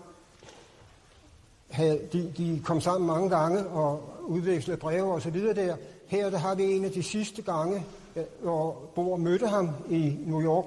havde, 1.70 2.00
de, 2.12 2.32
de 2.36 2.60
kom 2.64 2.80
sammen 2.80 3.06
mange 3.06 3.30
gange 3.30 3.66
og 3.66 4.02
udvekslede 4.24 4.78
breve 4.78 5.12
og 5.12 5.22
så 5.22 5.30
videre 5.30 5.54
der. 5.54 5.76
Her 6.06 6.30
der 6.30 6.38
har 6.38 6.54
vi 6.54 6.62
en 6.62 6.84
af 6.84 6.90
de 6.90 7.02
sidste 7.02 7.42
gange, 7.42 7.84
øh, 8.16 8.22
hvor 8.42 8.90
Bohr 8.94 9.16
mødte 9.16 9.46
ham 9.46 9.70
i 9.90 10.16
New 10.26 10.42
York 10.42 10.66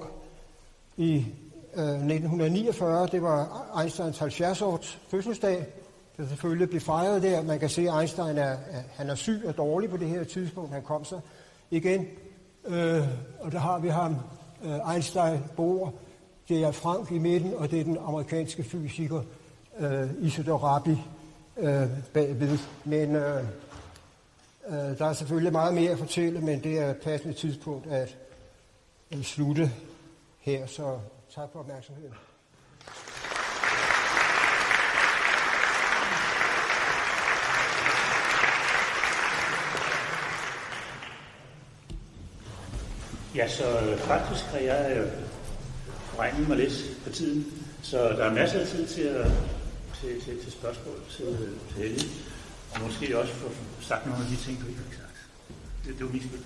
i 0.96 1.14
øh, 1.76 1.84
1949. 1.84 3.06
Det 3.06 3.22
var 3.22 3.66
Einsteins 3.80 4.22
70-års 4.22 5.00
fødselsdag, 5.08 5.66
der 6.16 6.28
selvfølgelig 6.28 6.68
blev 6.68 6.80
fejret 6.80 7.22
der. 7.22 7.42
Man 7.42 7.58
kan 7.58 7.68
se, 7.68 7.88
at 7.88 8.00
Einstein 8.00 8.38
er, 8.38 8.56
han 8.92 9.10
er 9.10 9.14
syg 9.14 9.42
og 9.46 9.56
dårlig 9.56 9.90
på 9.90 9.96
det 9.96 10.08
her 10.08 10.24
tidspunkt. 10.24 10.72
Han 10.72 10.82
kom 10.82 11.04
så 11.04 11.20
igen 11.70 12.06
Øh, 12.66 13.02
og 13.40 13.52
der 13.52 13.58
har 13.58 13.78
vi 13.78 13.88
ham, 13.88 14.16
øh, 14.64 14.94
Einstein, 14.94 15.40
Bohr, 15.56 15.92
det 16.48 16.62
er 16.62 16.70
Frank 16.70 17.10
i 17.10 17.18
midten, 17.18 17.54
og 17.54 17.70
det 17.70 17.80
er 17.80 17.84
den 17.84 17.98
amerikanske 18.00 18.62
fysiker 18.62 19.22
øh, 19.80 20.10
Isidor 20.20 20.58
Rabi 20.58 20.96
øh, 21.56 21.88
bagved. 22.12 22.58
Men 22.84 23.16
øh, 23.16 23.44
øh, 24.68 24.98
der 24.98 25.06
er 25.06 25.12
selvfølgelig 25.12 25.52
meget 25.52 25.74
mere 25.74 25.90
at 25.90 25.98
fortælle, 25.98 26.40
men 26.40 26.62
det 26.62 26.78
er 26.78 26.90
et 26.90 26.96
passende 26.96 27.34
tidspunkt 27.34 27.86
at, 27.86 28.16
at 29.10 29.24
slutte 29.24 29.70
her, 30.40 30.66
så 30.66 30.98
tak 31.34 31.48
for 31.52 31.58
opmærksomheden. 31.58 32.14
Ja, 43.34 43.48
så 43.48 43.80
øh, 43.80 43.98
faktisk 43.98 44.44
har 44.44 44.58
jeg 44.58 44.96
øh, 44.96 45.12
regnet 46.18 46.48
mig 46.48 46.56
lidt 46.56 46.72
på 47.04 47.10
tiden, 47.10 47.46
så 47.82 47.98
der 47.98 48.24
er 48.24 48.34
masser 48.34 48.60
af 48.60 48.66
tid 48.66 48.86
til, 48.86 49.02
at, 49.02 49.30
til, 50.00 50.20
til, 50.24 50.42
til 50.42 50.52
spørgsmål 50.52 50.94
til, 51.10 51.26
til 51.68 51.82
Helge, 51.82 52.04
og 52.74 52.80
måske 52.86 53.18
også 53.18 53.32
få 53.32 53.48
sagt 53.80 54.06
nogle 54.06 54.24
af 54.24 54.30
de 54.30 54.36
ting, 54.36 54.60
du 54.60 54.66
ikke 54.66 54.80
har 54.80 54.96
sagt. 55.02 55.18
Det, 55.84 55.98
det 55.98 56.06
var 56.06 56.12
min 56.12 56.22
skyld. 56.22 56.40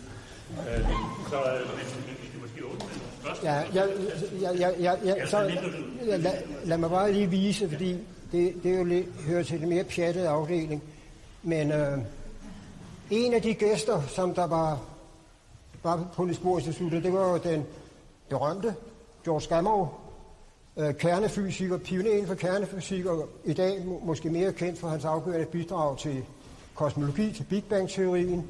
Øh, 0.51 0.85
så 1.31 1.37
øh, 1.37 2.41
måske 2.43 2.67
åbne 2.67 2.89
spørgsmål. 3.21 3.51
Ja, 3.51 3.63
ja, 3.75 3.85
ja, 4.41 4.71
ja, 4.81 4.95
ja, 5.05 5.27
så 5.27 5.39
lad, 6.03 6.33
lad 6.65 6.79
mig 6.79 6.91
bare 6.91 7.13
lige 7.13 7.31
vise, 7.31 7.71
fordi 7.71 7.93
det, 8.33 8.55
det 8.63 8.75
er 8.75 8.79
jo 8.79 8.85
lidt, 8.85 9.07
hører 9.27 9.43
til 9.43 9.61
den 9.61 9.69
mere 9.69 9.85
pjattede 9.85 10.29
afdeling, 10.29 10.83
men 11.43 11.73
øh, 11.73 11.99
en 13.11 13.35
af 13.35 13.43
de 13.43 13.55
gæster, 13.55 14.03
som 14.09 14.35
der 14.35 14.47
var 14.47 14.81
var 15.85 16.07
på 16.15 16.25
Niels 16.25 16.39
Bohr 16.39 16.59
Instituttet, 16.59 17.05
det 17.05 17.13
var 17.13 17.31
jo 17.31 17.37
den 17.37 17.65
berømte 18.29 18.75
George 19.25 19.47
Gamow, 19.49 19.89
øh, 20.77 20.95
kernefysiker, 20.95 21.79
pioner 21.79 22.11
inden 22.11 22.27
for 22.27 22.35
kernefysik, 22.35 23.07
og 23.07 23.29
i 23.45 23.53
dag 23.53 23.87
måske 24.03 24.31
mere 24.31 24.53
kendt 24.53 24.79
for 24.79 24.89
hans 24.89 25.05
afgørende 25.05 25.47
bidrag 25.47 25.99
til 25.99 26.25
kosmologi, 26.75 27.33
til 27.33 27.45
Big 27.45 27.65
Bang-teorien. 27.65 28.45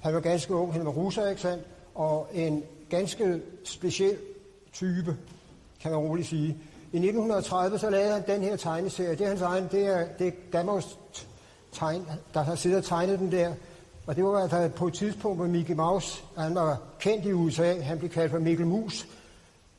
Han 0.00 0.14
var 0.14 0.20
ganske 0.20 0.54
ung, 0.54 0.72
han 0.72 0.84
var 0.84 0.90
russer, 0.90 1.28
ikke 1.28 1.40
sandt? 1.40 1.64
Og 1.94 2.28
en 2.34 2.62
ganske 2.90 3.40
speciel 3.64 4.16
type, 4.72 5.16
kan 5.80 5.90
man 5.90 6.00
roligt 6.00 6.28
sige. 6.28 6.56
I 6.92 6.96
1930 6.96 7.78
så 7.78 7.90
lavede 7.90 8.12
han 8.12 8.22
den 8.26 8.42
her 8.42 8.56
tegneserie. 8.56 9.10
Det 9.10 9.20
er 9.20 9.28
hans 9.28 9.40
egen, 9.40 9.68
det 9.72 9.86
er, 9.86 10.06
det 10.18 10.26
er 10.26 10.32
Gamows 10.52 10.98
tegn, 11.72 12.06
der 12.34 12.42
har 12.42 12.54
siddet 12.54 12.78
og 12.78 12.84
tegnet 12.84 13.18
den 13.18 13.32
der. 13.32 13.54
Og 14.06 14.16
det 14.16 14.24
var 14.24 14.38
altså 14.38 14.68
på 14.76 14.86
et 14.86 14.94
tidspunkt, 14.94 15.38
hvor 15.38 15.46
Mickey 15.46 15.74
Mouse, 15.74 16.22
han 16.36 16.54
var 16.54 16.80
kendt 17.00 17.26
i 17.26 17.32
USA, 17.32 17.80
han 17.80 17.98
blev 17.98 18.10
kaldt 18.10 18.30
for 18.30 18.38
Mikkel 18.38 18.66
Mus. 18.66 19.06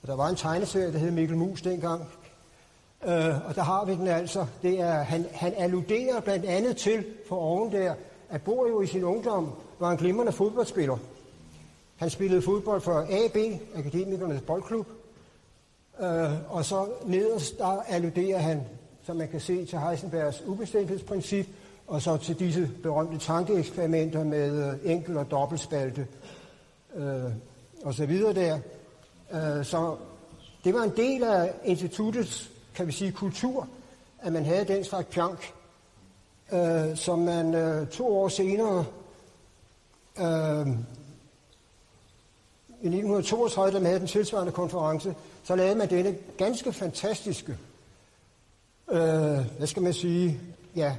Og 0.02 0.08
der 0.08 0.16
var 0.16 0.28
en 0.28 0.36
tegneserie, 0.36 0.94
der 0.94 1.00
hed 1.00 1.12
Mikkel 1.12 1.38
Mus 1.38 1.62
dengang. 1.62 2.02
Øh, 3.06 3.48
og 3.48 3.56
der 3.56 3.62
har 3.62 3.86
vi 3.86 3.94
den 3.94 4.08
altså. 4.08 4.46
Det 4.62 4.80
er, 4.80 4.92
han, 4.92 5.26
han 5.32 5.54
alluderer 5.58 6.20
blandt 6.20 6.46
andet 6.46 6.78
til, 6.78 7.06
for 7.30 7.36
oven 7.36 7.72
der, 7.72 7.94
at 8.30 8.42
Bo 8.42 8.68
jo 8.68 8.82
i 8.82 8.88
sin 8.88 9.04
ungdom 9.04 9.52
var 9.80 9.92
en 9.92 9.98
glimrende 9.98 10.32
fodboldspiller. 10.32 10.98
Han 11.96 12.10
spillede 12.10 12.42
fodbold 12.42 12.82
for 12.82 13.00
AB, 13.10 13.38
Akademikernes 13.76 14.42
Boldklub. 14.42 14.88
Øh, 16.02 16.54
og 16.54 16.66
så 16.66 16.88
nederst, 17.06 17.58
der 17.58 17.82
alluderer 17.88 18.38
han, 18.38 18.62
som 19.04 19.16
man 19.16 19.28
kan 19.28 19.40
se, 19.40 19.66
til 19.66 19.80
Heisenbergs 19.80 20.44
ubestemthedsprincip, 20.46 21.48
og 21.88 22.02
så 22.02 22.18
til 22.18 22.40
disse 22.40 22.70
berømte 22.84 23.18
tankeeksperimenter 23.18 24.24
med 24.24 24.70
øh, 24.70 24.92
enkel- 24.92 25.18
og 25.18 25.32
dobbeltspalte 25.32 26.08
øh, 26.96 27.24
og 27.84 27.94
så 27.94 28.06
videre 28.06 28.34
der. 28.34 28.60
Øh, 29.32 29.66
så 29.66 29.98
det 30.64 30.74
var 30.74 30.84
en 30.84 30.94
del 30.98 31.24
af 31.24 31.54
instituttets, 31.64 32.52
kan 32.76 32.88
vi 32.88 32.92
sige, 32.92 33.12
kultur, 33.12 33.68
at 34.20 34.34
man 34.34 34.46
havde 34.46 34.66
den 34.66 34.84
slags 34.84 35.08
pjank, 35.12 35.54
øh, 36.52 36.98
som 36.98 37.20
man 37.20 37.56
øh, 37.56 37.88
to 37.88 38.18
år 38.18 38.28
senere, 38.28 38.86
øh, 40.18 40.68
i 42.82 42.88
1932, 42.88 43.74
da 43.74 43.80
man 43.80 43.86
havde 43.86 44.00
den 44.00 44.08
tilsvarende 44.08 44.52
konference, 44.52 45.16
så 45.44 45.56
lavede 45.56 45.76
man 45.76 45.90
denne 45.90 46.16
ganske 46.38 46.74
fantastiske, 46.74 47.58
øh, 48.92 49.58
hvad 49.58 49.68
skal 49.68 49.84
man 49.84 49.94
sige, 49.94 50.40
ja, 50.76 50.96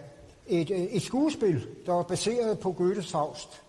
et, 0.46 0.70
øh, 0.70 0.78
et 0.78 1.02
skuespil, 1.02 1.66
der 1.86 1.92
var 1.92 2.02
baseret 2.02 2.58
på 2.58 2.72
Goethes 2.72 3.12
Faust. 3.12 3.62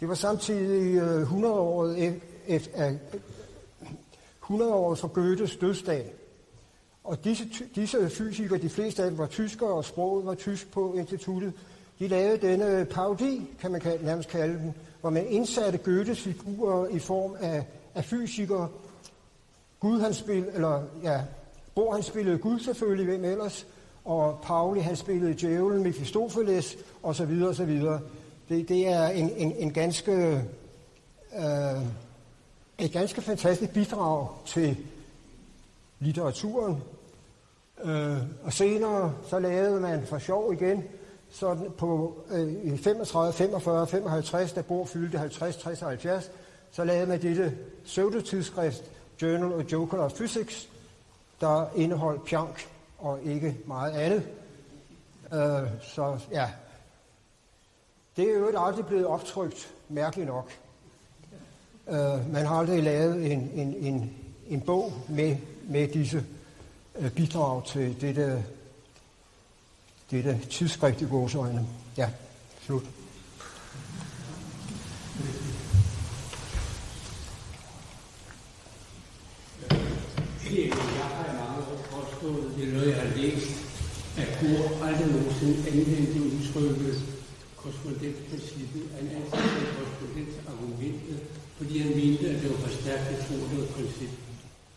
Det 0.00 0.08
var 0.08 0.14
samtidig 0.14 1.02
100 1.20 1.54
år 1.54 1.94
efter, 2.46 2.96
100 4.52 4.74
år 4.74 4.94
fra 4.94 5.08
Goethes 5.08 5.56
dødsdag. 5.56 6.14
Og 7.04 7.24
disse, 7.24 7.44
disse 7.74 8.10
fysikere, 8.10 8.58
de 8.58 8.68
fleste 8.68 9.02
af 9.02 9.10
dem 9.10 9.18
var 9.18 9.26
tyskere, 9.26 9.70
og 9.70 9.84
sproget 9.84 10.26
var 10.26 10.34
tysk 10.34 10.72
på 10.72 10.94
instituttet, 10.94 11.52
de 11.98 12.08
lavede 12.08 12.46
denne 12.46 12.84
parodi, 12.84 13.50
kan 13.60 13.72
man 13.72 13.82
nærmest 14.02 14.28
kalde 14.28 14.54
den, 14.54 14.74
hvor 15.00 15.10
man 15.10 15.26
indsatte 15.26 15.78
Goethes 15.78 16.20
figurer 16.20 16.88
i 16.88 16.98
form 16.98 17.36
af, 17.40 17.66
af 17.94 18.04
fysikere. 18.04 18.68
Gud 19.80 20.00
han 20.00 20.14
spillede, 20.14 20.52
eller 20.54 20.82
ja, 21.02 21.20
Bor 21.74 21.92
han 21.92 22.02
spillede 22.02 22.38
Gud 22.38 22.60
selvfølgelig, 22.60 23.06
hvem 23.06 23.24
ellers, 23.24 23.66
og 24.04 24.38
Pauli 24.42 24.80
han 24.80 24.96
spillede 24.96 25.34
djævlen 25.34 25.82
Mephistopheles 25.82 26.76
og 27.02 27.14
så 27.14 27.24
videre 27.24 27.48
og 27.48 27.54
så 27.54 27.64
videre. 27.64 28.00
Det, 28.48 28.68
det 28.68 28.88
er 28.88 29.06
en, 29.06 29.30
en, 29.36 29.52
en 29.52 29.72
ganske, 29.72 30.12
øh, 31.36 31.82
et 32.78 32.92
ganske 32.92 33.22
fantastisk 33.22 33.72
bidrag 33.72 34.28
til 34.46 34.76
litteraturen. 36.00 36.82
Øh, 37.84 38.18
og 38.44 38.52
senere 38.52 39.14
så 39.28 39.38
lavede 39.38 39.80
man 39.80 40.06
for 40.06 40.18
sjov 40.18 40.52
igen, 40.52 40.84
så 41.30 41.58
på 41.78 42.18
øh, 42.30 42.78
35, 42.78 43.32
45, 43.32 43.86
55, 43.86 44.52
da 44.52 44.62
Bor 44.62 44.84
fyldte 44.84 45.18
50, 45.18 45.56
60 45.56 45.82
og 45.82 45.88
70, 45.88 46.30
så 46.70 46.84
lavede 46.84 47.06
man 47.06 47.22
dette 47.22 47.58
pseudotidsskrift 47.84 48.82
Journal 49.22 49.52
of 49.52 49.72
Joker 49.72 49.98
of 49.98 50.12
Physics, 50.12 50.68
der 51.40 51.66
indeholdt 51.76 52.24
pjank 52.24 52.68
og 52.98 53.22
ikke 53.22 53.56
meget 53.66 53.92
andet. 53.92 54.22
Øh, 55.32 55.68
så 55.82 56.18
ja, 56.30 56.50
det 58.16 58.30
er 58.30 58.38
jo 58.38 58.52
aldrig 58.58 58.86
blevet 58.86 59.06
optrykt, 59.06 59.74
mærkeligt 59.88 60.28
nok. 60.28 60.50
Øh, 61.88 62.32
man 62.32 62.46
har 62.46 62.56
aldrig 62.56 62.82
lavet 62.82 63.32
en, 63.32 63.50
en, 63.54 63.74
en, 63.74 64.10
en 64.48 64.60
bog 64.60 64.92
med, 65.08 65.36
med 65.68 65.88
disse 65.88 66.24
øh, 66.98 67.10
bidrag 67.10 67.64
til 67.66 68.00
dette, 68.00 68.44
dette 70.10 70.40
tidsskrift 70.50 71.00
i 71.00 71.04
vores 71.04 71.34
øjne. 71.34 71.66
Ja, 71.96 72.08
slut. 72.60 72.84
Jeg 80.52 80.74
har 80.74 81.24
i 81.32 81.36
mange 81.36 81.58
år 81.72 81.80
påstået, 81.90 82.56
det 82.56 82.68
er 82.68 82.72
noget, 82.72 82.88
jeg 82.88 82.96
har 82.96 83.16
læst, 83.16 83.50
at 84.18 84.28
Bohr 84.40 84.84
aldrig 84.86 85.06
nogensinde 85.06 85.68
anvendte 85.68 86.20
udtrykket 86.22 87.02
korrespondensprincippet, 87.56 88.82
han 88.94 89.08
anvendte 89.08 89.66
korrespondensargumentet, 89.76 91.20
fordi 91.62 91.78
han 91.78 91.96
mente, 91.96 92.28
at 92.28 92.42
det 92.42 92.50
var 92.50 92.56
for 92.56 92.68
stærkt, 92.68 93.08
at 93.08 93.26
tro, 93.26 93.34
det 93.34 93.58
var 93.58 93.64
et 93.64 93.68
princip. 93.68 94.08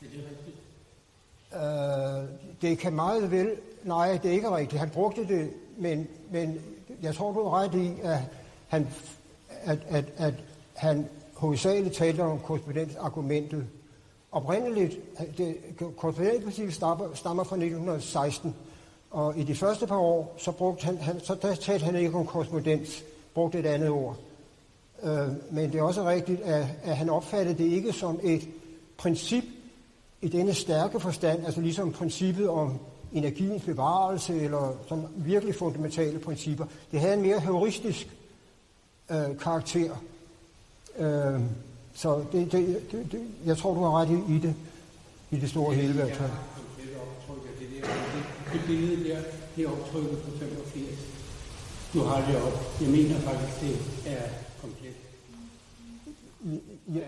Er 0.02 0.08
det 0.14 0.24
rigtigt? 0.30 0.58
Øh, 1.56 2.70
det 2.70 2.78
kan 2.78 2.94
meget 2.94 3.32
vel... 3.32 3.50
Nej, 3.84 4.20
det 4.24 4.30
er 4.30 4.34
ikke 4.34 4.56
rigtigt. 4.56 4.80
Han 4.80 4.90
brugte 4.90 5.28
det, 5.28 5.50
men, 5.78 6.08
men 6.32 6.62
jeg 7.02 7.16
tror, 7.16 7.34
du 7.34 7.40
er 7.40 7.60
ret 7.60 7.76
i, 7.76 7.92
at 8.04 8.20
han, 8.68 8.88
at, 9.64 9.80
at, 9.90 10.06
at 10.18 10.34
han 10.74 11.10
hovedsageligt 11.34 11.96
talte 11.96 12.22
om 12.22 12.40
korrespondensargumentet. 12.40 13.68
Oprindeligt, 14.32 14.98
det, 15.38 15.58
korrespondensprincippet 15.98 16.74
stammer, 16.74 17.14
stammer 17.14 17.44
fra 17.44 17.56
1916, 17.56 18.56
og 19.12 19.38
i 19.38 19.44
de 19.44 19.56
første 19.56 19.88
par 19.88 19.98
år, 19.98 20.36
så, 20.38 20.52
brugte 20.52 20.86
han, 20.86 20.98
han, 20.98 21.20
så 21.20 21.36
der 21.42 21.56
talte 21.56 21.86
han 21.86 21.96
ikke 21.96 22.18
om 22.18 22.26
korrespondens, 22.26 23.04
brugte 23.34 23.60
et 23.60 23.66
andet 23.66 23.90
ord. 23.90 24.18
Øh, 25.06 25.28
men 25.52 25.72
det 25.72 25.80
er 25.80 25.84
også 25.84 26.10
rigtigt, 26.10 26.42
at, 26.42 26.68
at 26.84 26.98
han 26.98 27.10
opfattede 27.10 27.58
det 27.58 27.72
ikke 27.72 27.94
som 27.94 28.20
et 28.24 28.48
princip 28.98 29.44
i 30.22 30.28
denne 30.28 30.54
stærke 30.54 31.00
forstand, 31.00 31.46
altså 31.46 31.62
ligesom 31.62 31.92
princippet 31.92 32.50
om 32.50 32.80
energiens 33.14 33.64
bevarelse, 33.64 34.42
eller 34.42 34.74
sådan 34.88 35.06
virkelig 35.16 35.56
fundamentale 35.56 36.20
principper. 36.20 36.66
Det 36.92 37.00
havde 37.00 37.14
en 37.14 37.22
mere 37.22 37.40
heuristisk 37.40 38.08
øh, 39.12 39.38
karakter. 39.42 40.04
Øh, 40.98 41.42
så 41.94 42.24
det, 42.32 42.52
det, 42.52 42.92
det, 42.92 43.12
det, 43.12 43.22
jeg 43.46 43.58
tror, 43.58 43.74
du 43.74 43.80
har 43.80 44.02
ret 44.02 44.10
i, 44.10 44.36
i 44.36 44.40
det, 44.40 44.56
i 45.32 45.40
det 45.40 45.50
store 45.50 45.76
hele 45.76 45.90
i 45.90 45.96
hvert 45.96 46.16
fald. 46.16 46.32
Det 48.54 48.62
billede 48.68 49.10
der, 49.10 49.20
det 49.56 49.66
er 49.66 49.70
optrykket 49.70 50.18
på 50.20 50.32
85. 50.40 51.25
Du 51.96 52.04
har 52.04 52.28
det 52.28 52.42
op. 52.44 52.82
Jeg 52.82 52.90
mener 52.90 53.20
faktisk, 53.20 53.62
det 53.62 53.78
er 54.06 54.30
komplet. 54.62 54.94
Ja, 56.88 57.02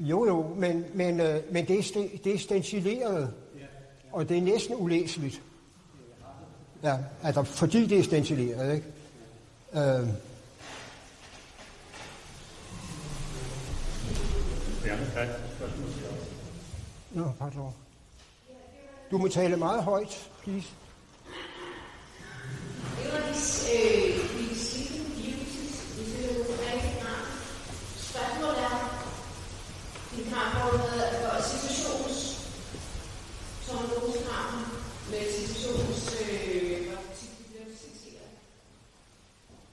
jo, 0.00 0.26
jo, 0.26 0.54
men, 0.56 0.84
men, 0.94 1.20
øh, 1.20 1.52
men 1.52 1.68
det, 1.68 1.78
er, 1.78 1.82
sten, 1.82 2.10
det 2.24 2.34
er 2.34 2.38
stencileret, 2.38 3.32
og 4.12 4.28
det 4.28 4.38
er 4.38 4.42
næsten 4.42 4.74
ulæseligt. 4.78 5.42
Ja, 6.82 6.96
altså, 7.22 7.42
fordi 7.42 7.86
det 7.86 7.98
er 7.98 8.02
stencileret, 8.02 8.74
ikke? 8.74 8.86
Øh. 9.74 10.08
Nå, 17.12 17.30
pardon. 17.38 17.72
Du 19.10 19.18
må 19.18 19.28
tale 19.28 19.56
meget 19.56 19.82
højt, 19.82 20.30
please. 20.42 20.68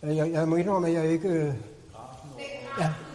Jeg, 0.04 0.32
jeg 0.32 0.48
må 0.48 0.56
indrømme, 0.56 0.88
at 0.88 0.94
jeg 0.94 1.12
ikke... 1.12 1.28
Øh, 1.28 1.54
Ja. 2.80 3.11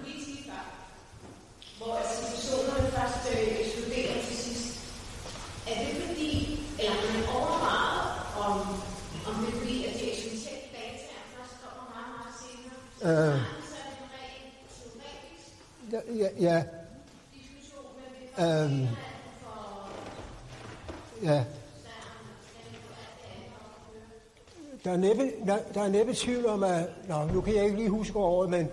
Øh, 13.07 13.40
ja, 15.92 16.01
ja, 16.14 16.29
ja, 16.40 16.64
øh, 18.38 18.88
ja. 21.23 21.45
Der 24.85 24.92
er, 24.92 24.97
næppe, 24.97 25.23
der, 25.47 25.59
der 25.75 25.83
er 25.83 25.88
næppe 25.88 26.14
tvivl 26.14 26.47
om, 26.47 26.62
at... 26.62 26.90
Nå, 27.09 27.25
nu 27.25 27.40
kan 27.40 27.55
jeg 27.55 27.64
ikke 27.64 27.77
lige 27.77 27.90
huske 27.90 28.19
året, 28.19 28.51
men 28.51 28.69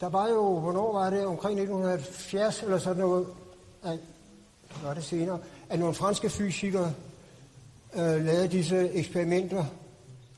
der 0.00 0.08
var 0.08 0.28
jo, 0.28 0.58
hvornår 0.58 0.92
var 0.92 1.10
det, 1.10 1.26
omkring 1.26 1.60
1970 1.60 2.62
eller 2.62 2.78
sådan 2.78 3.02
noget, 3.02 3.26
at, 3.82 3.98
var 4.82 4.94
det 4.94 5.04
senere, 5.04 5.38
at 5.68 5.78
nogle 5.78 5.94
franske 5.94 6.30
fysikere 6.30 6.94
øh, 7.94 8.24
lavede 8.24 8.48
disse 8.48 8.90
eksperimenter, 8.90 9.64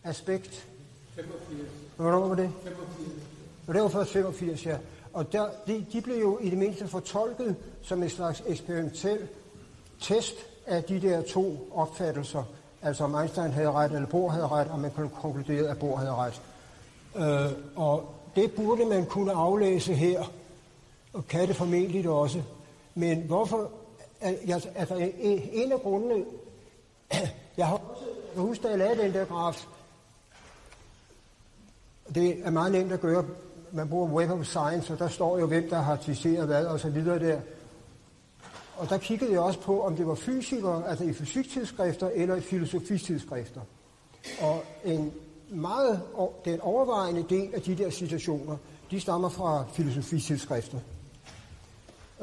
aspekt. 0.04 0.68
85. 1.14 1.87
Hvornår 1.98 2.28
var 2.28 2.34
det? 2.34 2.50
85. 2.64 3.10
Og 3.66 3.74
det 3.74 3.82
var 3.82 3.88
først 3.88 4.12
85, 4.12 4.66
ja. 4.66 4.76
Og 5.12 5.32
der, 5.32 5.46
de, 5.66 5.86
de 5.92 6.00
blev 6.00 6.20
jo 6.20 6.38
i 6.38 6.50
det 6.50 6.58
mindste 6.58 6.88
fortolket 6.88 7.56
som 7.82 8.02
en 8.02 8.10
slags 8.10 8.42
eksperimentel 8.46 9.28
test 10.00 10.34
af 10.66 10.84
de 10.84 11.00
der 11.00 11.22
to 11.22 11.68
opfattelser. 11.74 12.44
Altså 12.82 13.04
om 13.04 13.14
Einstein 13.14 13.50
havde 13.50 13.70
ret, 13.72 13.92
eller 13.92 14.06
Bohr 14.06 14.30
havde 14.30 14.48
ret, 14.48 14.68
og 14.68 14.78
man 14.78 14.90
kunne 14.90 15.10
konkludere, 15.22 15.70
at 15.70 15.78
Bohr 15.78 15.96
havde 15.96 16.14
ret. 16.14 16.42
Øh, 17.16 17.52
og 17.76 18.14
det 18.36 18.52
burde 18.52 18.84
man 18.84 19.06
kunne 19.06 19.32
aflæse 19.32 19.94
her, 19.94 20.24
og 21.12 21.28
kan 21.28 21.48
det 21.48 21.56
formentlig 21.56 22.08
også. 22.08 22.42
Men 22.94 23.18
hvorfor... 23.18 23.70
al- 24.20 24.62
altså, 24.74 25.10
en 25.52 25.72
af 25.72 25.80
grundene... 25.80 26.24
Jeg 27.56 27.66
har 27.66 27.74
også... 27.74 28.04
Jeg 28.34 28.42
husker, 28.42 28.64
da 28.64 28.70
jeg 28.70 28.78
lavede 28.78 29.02
den 29.02 29.12
der 29.14 29.24
graf, 29.24 29.66
det 32.14 32.46
er 32.46 32.50
meget 32.50 32.72
nemt 32.72 32.92
at 32.92 33.00
gøre. 33.00 33.24
Man 33.72 33.88
bruger 33.88 34.08
Web 34.08 34.30
of 34.30 34.44
Science, 34.44 34.92
og 34.92 34.98
der 34.98 35.08
står 35.08 35.38
jo, 35.38 35.46
hvem 35.46 35.68
der 35.70 35.80
har 35.80 35.98
citeret 36.02 36.46
hvad, 36.46 36.66
og 36.66 36.80
så 36.80 36.90
videre 36.90 37.18
der. 37.18 37.40
Og 38.76 38.88
der 38.88 38.98
kiggede 38.98 39.32
jeg 39.32 39.40
også 39.40 39.60
på, 39.60 39.82
om 39.82 39.96
det 39.96 40.06
var 40.06 40.14
fysikere, 40.14 40.88
altså 40.88 41.04
i 41.04 41.12
fysiktidsskrifter 41.12 42.10
eller 42.14 42.34
i 42.34 42.40
filosofitidsskrifter. 42.40 43.60
Og 44.40 44.62
en 44.84 45.12
meget, 45.50 46.00
den 46.44 46.60
overvejende 46.60 47.24
del 47.30 47.54
af 47.54 47.62
de 47.62 47.74
der 47.74 47.90
citationer, 47.90 48.56
de 48.90 49.00
stammer 49.00 49.28
fra 49.28 49.64
filosofitidsskrifter. 49.72 50.78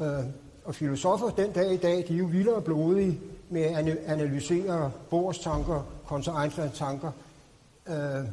Øh, 0.00 0.24
og 0.64 0.74
filosofer 0.74 1.30
den 1.30 1.52
dag 1.52 1.72
i 1.72 1.76
dag, 1.76 2.04
de 2.08 2.14
er 2.14 2.18
jo 2.18 2.24
vildere 2.24 2.62
blodige 2.62 3.20
med 3.50 3.62
at 3.62 3.98
analysere 4.06 4.92
Bohrs 5.10 5.38
tanker 5.38 5.82
kontra 6.06 6.42
Einsteins 6.42 6.78
tanker. 6.78 7.10
Øh, 7.88 8.24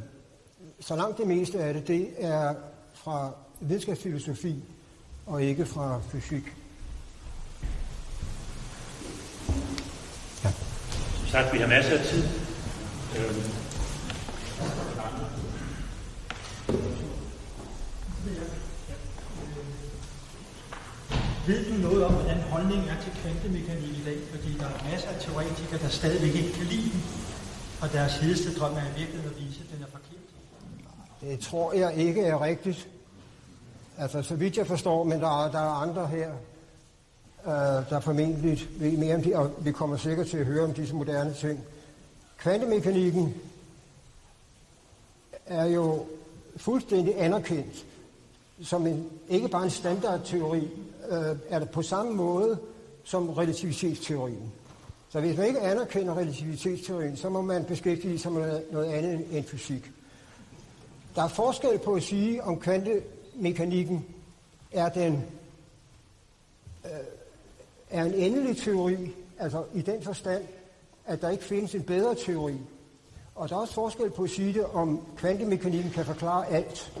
så 0.86 0.96
langt 0.96 1.18
det 1.18 1.26
meste 1.26 1.58
af 1.58 1.74
det, 1.74 1.88
det 1.88 2.08
er 2.18 2.54
fra 2.94 3.30
videnskabsfilosofi 3.60 4.64
og 5.26 5.42
ikke 5.42 5.66
fra 5.66 6.00
fysik. 6.12 6.56
Som 11.18 11.26
sagt, 11.26 11.52
vi 11.52 11.58
har 11.58 11.66
masser 11.66 11.98
af 11.98 12.04
tid. 12.04 12.24
Øhm, 13.18 13.42
Ved 21.46 21.64
du 21.64 21.74
noget 21.88 22.04
om, 22.04 22.12
hvordan 22.12 22.40
holdningen 22.40 22.88
er 22.88 23.00
til 23.00 23.12
kvantemekanik 23.12 23.98
i 23.98 24.02
dag? 24.04 24.18
Fordi 24.30 24.52
der 24.58 24.66
er 24.66 24.90
masser 24.90 25.08
af 25.08 25.20
teoretikere, 25.20 25.78
der 25.78 25.88
stadigvæk 25.88 26.34
ikke 26.34 26.52
kan 26.52 26.66
lide 26.66 26.90
den. 26.90 27.02
Og 27.82 27.92
deres 27.92 28.14
hedeste 28.14 28.54
drøm 28.58 28.72
er 28.72 28.86
i 28.94 28.98
virkeligheden 28.98 29.30
at 29.30 29.36
vise, 29.46 29.60
at 29.64 29.76
den 29.76 29.82
er 29.82 29.90
forkert. 29.90 30.23
Det 31.24 31.40
tror 31.40 31.72
jeg 31.72 31.94
ikke 31.94 32.22
er 32.22 32.42
rigtigt. 32.42 32.88
Altså, 33.98 34.22
så 34.22 34.34
vidt 34.34 34.56
jeg 34.56 34.66
forstår, 34.66 35.04
men 35.04 35.20
der 35.20 35.44
er, 35.44 35.50
der 35.50 35.58
er 35.58 35.82
andre 35.82 36.06
her, 36.06 36.30
øh, 37.46 37.90
der 37.90 38.00
formentlig 38.00 38.68
ved 38.78 38.96
mere 38.96 39.14
om 39.14 39.22
de, 39.22 39.36
og 39.36 39.50
vi 39.58 39.72
kommer 39.72 39.96
sikkert 39.96 40.26
til 40.26 40.38
at 40.38 40.46
høre 40.46 40.64
om 40.64 40.74
disse 40.74 40.94
moderne 40.94 41.34
ting. 41.34 41.60
Kvantemekanikken 42.38 43.34
er 45.46 45.64
jo 45.64 46.06
fuldstændig 46.56 47.22
anerkendt 47.22 47.84
som 48.62 48.86
en, 48.86 49.10
ikke 49.28 49.48
bare 49.48 49.64
en 49.64 49.70
standardteori, 49.70 50.68
øh, 51.10 51.36
er 51.48 51.58
det 51.58 51.70
på 51.70 51.82
samme 51.82 52.12
måde 52.12 52.58
som 53.04 53.30
relativitetsteorien. 53.30 54.52
Så 55.08 55.20
hvis 55.20 55.36
man 55.36 55.46
ikke 55.46 55.60
anerkender 55.60 56.16
relativitetsteorien, 56.16 57.16
så 57.16 57.28
må 57.28 57.42
man 57.42 57.64
beskæftige 57.64 58.18
sig 58.18 58.32
med 58.32 58.62
noget 58.72 58.86
andet 58.86 59.26
end 59.30 59.44
fysik. 59.44 59.90
Der 61.14 61.22
er 61.22 61.28
forskel 61.28 61.78
på 61.78 61.94
at 61.94 62.02
sige, 62.02 62.44
om 62.44 62.60
kvantemekanikken 62.60 64.06
er 64.72 64.88
den 64.88 65.24
øh, 66.84 66.90
er 67.90 68.04
en 68.04 68.14
endelig 68.14 68.56
teori, 68.56 69.14
altså 69.38 69.64
i 69.74 69.82
den 69.82 70.02
forstand, 70.02 70.42
at 71.06 71.22
der 71.22 71.30
ikke 71.30 71.44
findes 71.44 71.74
en 71.74 71.82
bedre 71.82 72.14
teori. 72.14 72.54
Og 73.34 73.48
der 73.48 73.56
er 73.56 73.60
også 73.60 73.74
forskel 73.74 74.10
på 74.10 74.22
at 74.22 74.30
sige 74.30 74.52
det, 74.52 74.64
om 74.64 75.06
kvantemekanikken 75.16 75.90
kan 75.90 76.04
forklare 76.04 76.48
alt. 76.48 76.92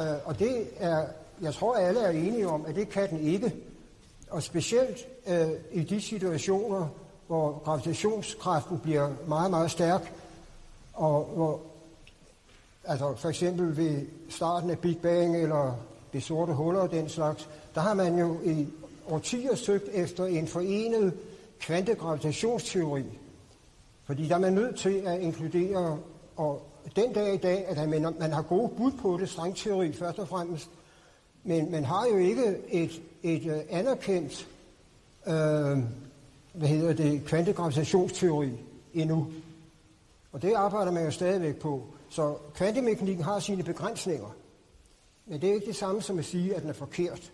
Øh, 0.00 0.06
og 0.24 0.38
det 0.38 0.68
er, 0.76 1.06
jeg 1.40 1.54
tror 1.54 1.74
alle 1.74 2.00
er 2.00 2.10
enige 2.10 2.48
om, 2.48 2.66
at 2.66 2.74
det 2.74 2.88
kan 2.88 3.10
den 3.10 3.20
ikke. 3.20 3.54
Og 4.30 4.42
specielt 4.42 4.98
øh, 5.26 5.48
i 5.72 5.82
de 5.82 6.00
situationer, 6.00 6.88
hvor 7.26 7.62
gravitationskraften 7.64 8.78
bliver 8.78 9.10
meget, 9.26 9.50
meget 9.50 9.70
stærk, 9.70 10.12
og 10.94 11.24
hvor, 11.24 11.60
altså 12.84 13.14
for 13.16 13.28
eksempel 13.28 13.76
ved 13.76 14.06
starten 14.28 14.70
af 14.70 14.78
Big 14.78 14.98
Bang 14.98 15.42
eller 15.42 15.74
det 16.12 16.22
sorte 16.22 16.52
huller 16.52 16.80
og 16.80 16.90
den 16.90 17.08
slags, 17.08 17.48
der 17.74 17.80
har 17.80 17.94
man 17.94 18.18
jo 18.18 18.40
i 18.44 18.68
årtier 19.08 19.54
søgt 19.54 19.88
efter 19.92 20.24
en 20.24 20.48
forenet 20.48 21.14
kvantegravitationsteori. 21.60 23.04
Fordi 24.04 24.28
der 24.28 24.34
er 24.34 24.38
man 24.38 24.52
nødt 24.52 24.76
til 24.76 25.02
at 25.06 25.20
inkludere, 25.20 25.98
og 26.36 26.66
den 26.96 27.12
dag 27.12 27.34
i 27.34 27.36
dag, 27.36 27.66
at 27.66 27.88
man, 27.88 28.14
man 28.20 28.32
har 28.32 28.42
gode 28.42 28.68
bud 28.68 28.92
på 28.92 29.16
det, 29.20 29.28
strengteori 29.28 29.92
først 29.92 30.18
og 30.18 30.28
fremmest, 30.28 30.70
men 31.44 31.70
man 31.70 31.84
har 31.84 32.06
jo 32.06 32.16
ikke 32.16 32.56
et, 32.68 33.02
et 33.22 33.46
øh, 33.46 33.60
anerkendt, 33.70 34.48
øh, 35.26 35.78
hvad 36.52 36.68
hedder 36.68 36.92
det, 36.92 37.24
kvantegravitationsteori 37.24 38.50
endnu. 38.94 39.26
Og 40.32 40.42
det 40.42 40.52
arbejder 40.54 40.92
man 40.92 41.04
jo 41.04 41.10
stadigvæk 41.10 41.56
på. 41.56 41.91
Så 42.12 42.36
kvantemekanikken 42.54 43.24
har 43.24 43.40
sine 43.40 43.62
begrænsninger. 43.62 44.36
Men 45.26 45.40
det 45.40 45.50
er 45.50 45.54
ikke 45.54 45.66
det 45.66 45.76
samme 45.76 46.02
som 46.02 46.18
at 46.18 46.24
sige, 46.24 46.54
at 46.54 46.62
den 46.62 46.68
er 46.68 46.74
forkert. 46.74 47.32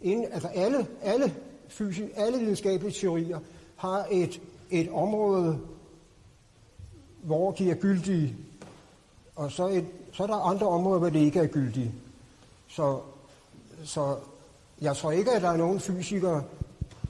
Inden, 0.00 0.32
altså 0.32 0.48
alle, 0.48 0.86
alle, 1.02 1.34
fysik, 1.68 2.04
alle 2.16 2.38
videnskabelige 2.38 2.92
teorier 2.92 3.38
har 3.76 4.06
et, 4.10 4.40
et 4.70 4.90
område, 4.90 5.60
hvor 7.22 7.52
de 7.52 7.70
er 7.70 7.74
gyldige, 7.74 8.36
og 9.36 9.52
så, 9.52 9.66
et, 9.68 9.86
så 10.12 10.22
er 10.22 10.26
der 10.26 10.34
andre 10.34 10.66
områder, 10.66 10.98
hvor 10.98 11.10
det 11.10 11.20
ikke 11.20 11.40
er 11.40 11.46
gyldige. 11.46 11.94
Så, 12.68 13.00
så 13.84 14.16
jeg 14.80 14.96
tror 14.96 15.10
ikke, 15.10 15.32
at 15.32 15.42
der 15.42 15.50
er 15.50 15.56
nogen 15.56 15.80
fysikere, 15.80 16.44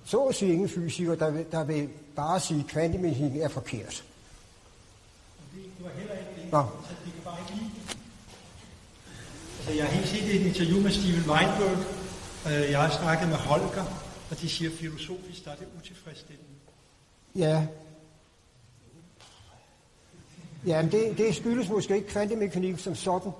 så 0.05 0.25
at 0.25 0.35
sige 0.35 0.53
ingen 0.53 0.69
fysikere, 0.69 1.17
der 1.17 1.31
vil, 1.31 1.47
der 1.53 1.65
vil 1.65 1.89
bare 2.17 2.41
sige, 2.41 2.61
at 2.61 2.67
kvantemekanik 2.67 3.37
er 3.37 3.49
forkert. 3.49 4.05
Det 5.55 5.85
var 5.85 5.91
heller 5.91 6.15
ikke 6.15 6.43
det. 6.43 6.53
Nå. 6.53 6.59
Altså, 6.59 6.95
de 7.05 7.11
kan 7.11 7.23
bare 7.25 7.39
ikke 7.41 7.65
lide 7.65 7.71
Altså, 9.58 9.58
jeg 9.77 9.85
har 9.85 9.93
helt 9.93 10.09
set 10.09 10.35
et 10.35 10.47
interview 10.47 10.81
med 10.83 10.91
Steven 10.91 11.31
Weinberg. 11.31 11.79
Øh, 12.47 12.71
jeg 12.71 12.83
har 12.83 12.91
snakket 13.01 13.29
med 13.29 13.37
Holger, 13.37 13.85
og 14.31 14.41
de 14.41 14.49
siger, 14.49 14.71
at 14.71 14.77
filosofisk 14.77 15.45
der 15.45 15.51
er 15.51 15.57
det 15.57 15.66
utilfredsstillende. 15.79 16.51
Ja, 17.35 17.66
Ja, 20.66 20.89
det, 20.93 21.19
det 21.19 21.35
skyldes 21.35 21.69
måske 21.69 21.97
ikke 21.97 22.09
kvantemekanik 22.09 22.79
som 22.79 22.95
sådan, 22.95 23.33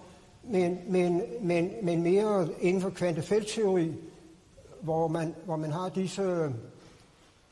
men, 0.43 0.79
men, 0.89 1.23
men, 1.41 1.71
men 1.83 2.03
mere 2.03 2.49
inden 2.61 2.83
for 2.83 2.91
kvantefeltteori, 2.91 3.93
hvor 4.81 5.09
man, 5.09 5.35
hvor 5.45 5.57
man 5.57 5.73
har 5.73 5.89
disse 5.89 6.23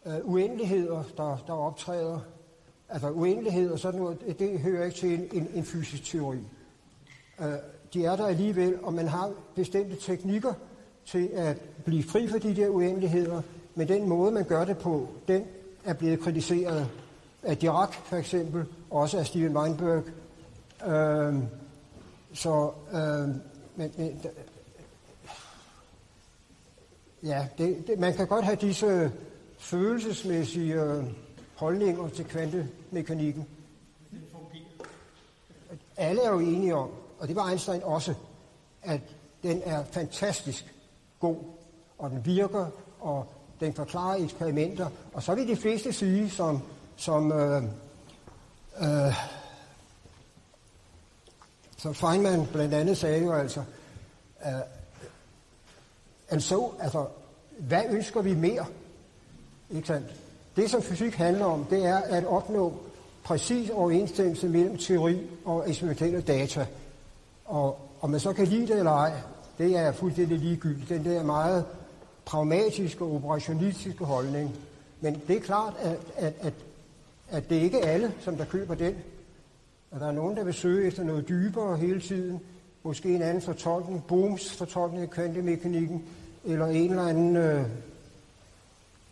øh, 0.06 0.14
uendeligheder, 0.24 1.02
der, 1.16 1.44
der 1.46 1.52
optræder. 1.52 2.20
Altså 2.88 3.10
uendelighed 3.10 3.70
og 3.70 3.78
sådan 3.78 4.00
noget, 4.00 4.38
det 4.38 4.60
hører 4.60 4.84
ikke 4.84 4.96
til 4.96 5.14
en, 5.14 5.28
en, 5.32 5.48
en 5.54 5.64
fysisk 5.64 6.04
teori. 6.04 6.38
Øh, 7.40 7.52
de 7.94 8.04
er 8.04 8.16
der 8.16 8.26
alligevel, 8.26 8.78
og 8.82 8.94
man 8.94 9.08
har 9.08 9.30
bestemte 9.54 9.96
teknikker 9.96 10.52
til 11.06 11.30
at 11.32 11.56
blive 11.84 12.02
fri 12.02 12.28
for 12.28 12.38
de 12.38 12.56
der 12.56 12.68
uendeligheder, 12.68 13.42
men 13.74 13.88
den 13.88 14.08
måde, 14.08 14.32
man 14.32 14.44
gør 14.44 14.64
det 14.64 14.78
på, 14.78 15.08
den 15.28 15.44
er 15.84 15.94
blevet 15.94 16.20
kritiseret 16.20 16.88
af 17.42 17.56
Dirac 17.56 17.94
for 17.94 18.16
eksempel, 18.16 18.64
også 18.90 19.18
af 19.18 19.26
Steven 19.26 19.56
Weinberg. 19.56 20.02
Øh, 20.86 21.34
så, 22.32 22.70
øh, 22.92 23.28
men, 23.76 23.92
men, 23.96 24.20
ja, 27.22 27.48
det, 27.58 27.86
det, 27.86 27.98
man 27.98 28.14
kan 28.14 28.26
godt 28.26 28.44
have 28.44 28.56
disse 28.56 29.12
følelsesmæssige 29.58 30.82
øh, 30.82 31.04
holdninger 31.54 32.08
til 32.08 32.24
kvantemekanikken. 32.24 33.46
Alle 35.96 36.22
er 36.22 36.30
jo 36.30 36.38
enige 36.38 36.74
om, 36.74 36.90
og 37.18 37.28
det 37.28 37.36
var 37.36 37.48
Einstein 37.48 37.82
også, 37.82 38.14
at 38.82 39.00
den 39.42 39.62
er 39.64 39.84
fantastisk 39.84 40.74
god, 41.20 41.36
og 41.98 42.10
den 42.10 42.26
virker, 42.26 42.66
og 43.00 43.26
den 43.60 43.74
forklarer 43.74 44.16
eksperimenter. 44.24 44.88
Og 45.12 45.22
så 45.22 45.34
vil 45.34 45.48
de 45.48 45.56
fleste 45.56 45.92
sige, 45.92 46.30
som, 46.30 46.62
som 46.96 47.32
øh, 47.32 47.62
Øh, 48.82 49.14
så 51.76 51.92
Feynman 51.92 52.46
blandt 52.52 52.74
andet 52.74 52.96
sagde 52.96 53.24
jo 53.24 53.32
altså, 53.32 53.60
øh, 54.46 54.52
and 56.30 56.40
so, 56.40 56.74
altså, 56.80 57.06
hvad 57.58 57.82
ønsker 57.90 58.22
vi 58.22 58.34
mere? 58.34 58.66
Ikke 59.70 59.86
sandt? 59.86 60.06
Det, 60.56 60.70
som 60.70 60.82
fysik 60.82 61.14
handler 61.14 61.44
om, 61.44 61.64
det 61.64 61.84
er 61.84 61.96
at 61.96 62.26
opnå 62.26 62.74
præcis 63.24 63.70
overensstemmelse 63.70 64.48
mellem 64.48 64.78
teori 64.78 65.30
og 65.44 65.68
eksperimentelle 65.70 66.20
data. 66.20 66.66
Og 67.46 67.78
om 68.00 68.10
man 68.10 68.20
så 68.20 68.32
kan 68.32 68.46
lide 68.46 68.66
det 68.66 68.78
eller 68.78 68.92
ej, 68.92 69.12
det 69.58 69.76
er 69.76 69.92
fuldstændig 69.92 70.38
ligegyldigt. 70.38 70.88
Den 70.88 71.04
der 71.04 71.22
meget 71.22 71.64
pragmatiske 72.24 73.04
og 73.04 73.14
operationistiske 73.14 74.04
holdning. 74.04 74.56
Men 75.00 75.22
det 75.28 75.36
er 75.36 75.40
klart, 75.40 75.74
at, 75.82 75.98
at, 76.16 76.34
at 76.40 76.54
at 77.28 77.50
det 77.50 77.56
ikke 77.56 77.80
er 77.80 77.90
alle, 77.90 78.14
som 78.20 78.36
der 78.36 78.44
køber 78.44 78.74
den. 78.74 78.94
At 79.92 80.00
der 80.00 80.06
er 80.06 80.12
nogen, 80.12 80.36
der 80.36 80.44
vil 80.44 80.54
søge 80.54 80.86
efter 80.86 81.04
noget 81.04 81.28
dybere 81.28 81.76
hele 81.76 82.00
tiden. 82.00 82.40
Måske 82.82 83.14
en 83.14 83.22
anden 83.22 83.42
fortolkning, 83.42 84.06
Bohms 84.06 84.52
fortolkning 84.52 85.02
af 85.02 85.10
kvantemekanikken, 85.10 86.04
eller 86.44 86.66
en 86.66 86.90
eller 86.90 87.06
anden 87.06 87.36
øh, 87.36 87.66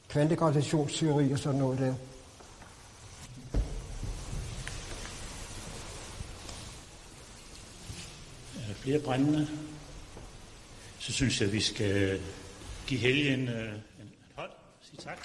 kvantegravitationsteori 0.09 1.33
og 1.33 1.39
sådan 1.39 1.61
noget 1.61 1.79
der. 1.79 1.95
Er 8.57 8.67
der 8.69 8.74
flere 8.85 8.99
brændende? 8.99 9.49
Så 10.99 11.13
synes 11.13 11.41
jeg, 11.41 11.47
at 11.47 11.53
vi 11.53 11.61
skal 11.61 12.21
give 12.87 13.01
Helge 13.01 13.35
en, 13.35 13.49
øh, 13.49 13.73
en. 13.73 14.13
Sige 14.83 15.01
tak. 15.01 15.19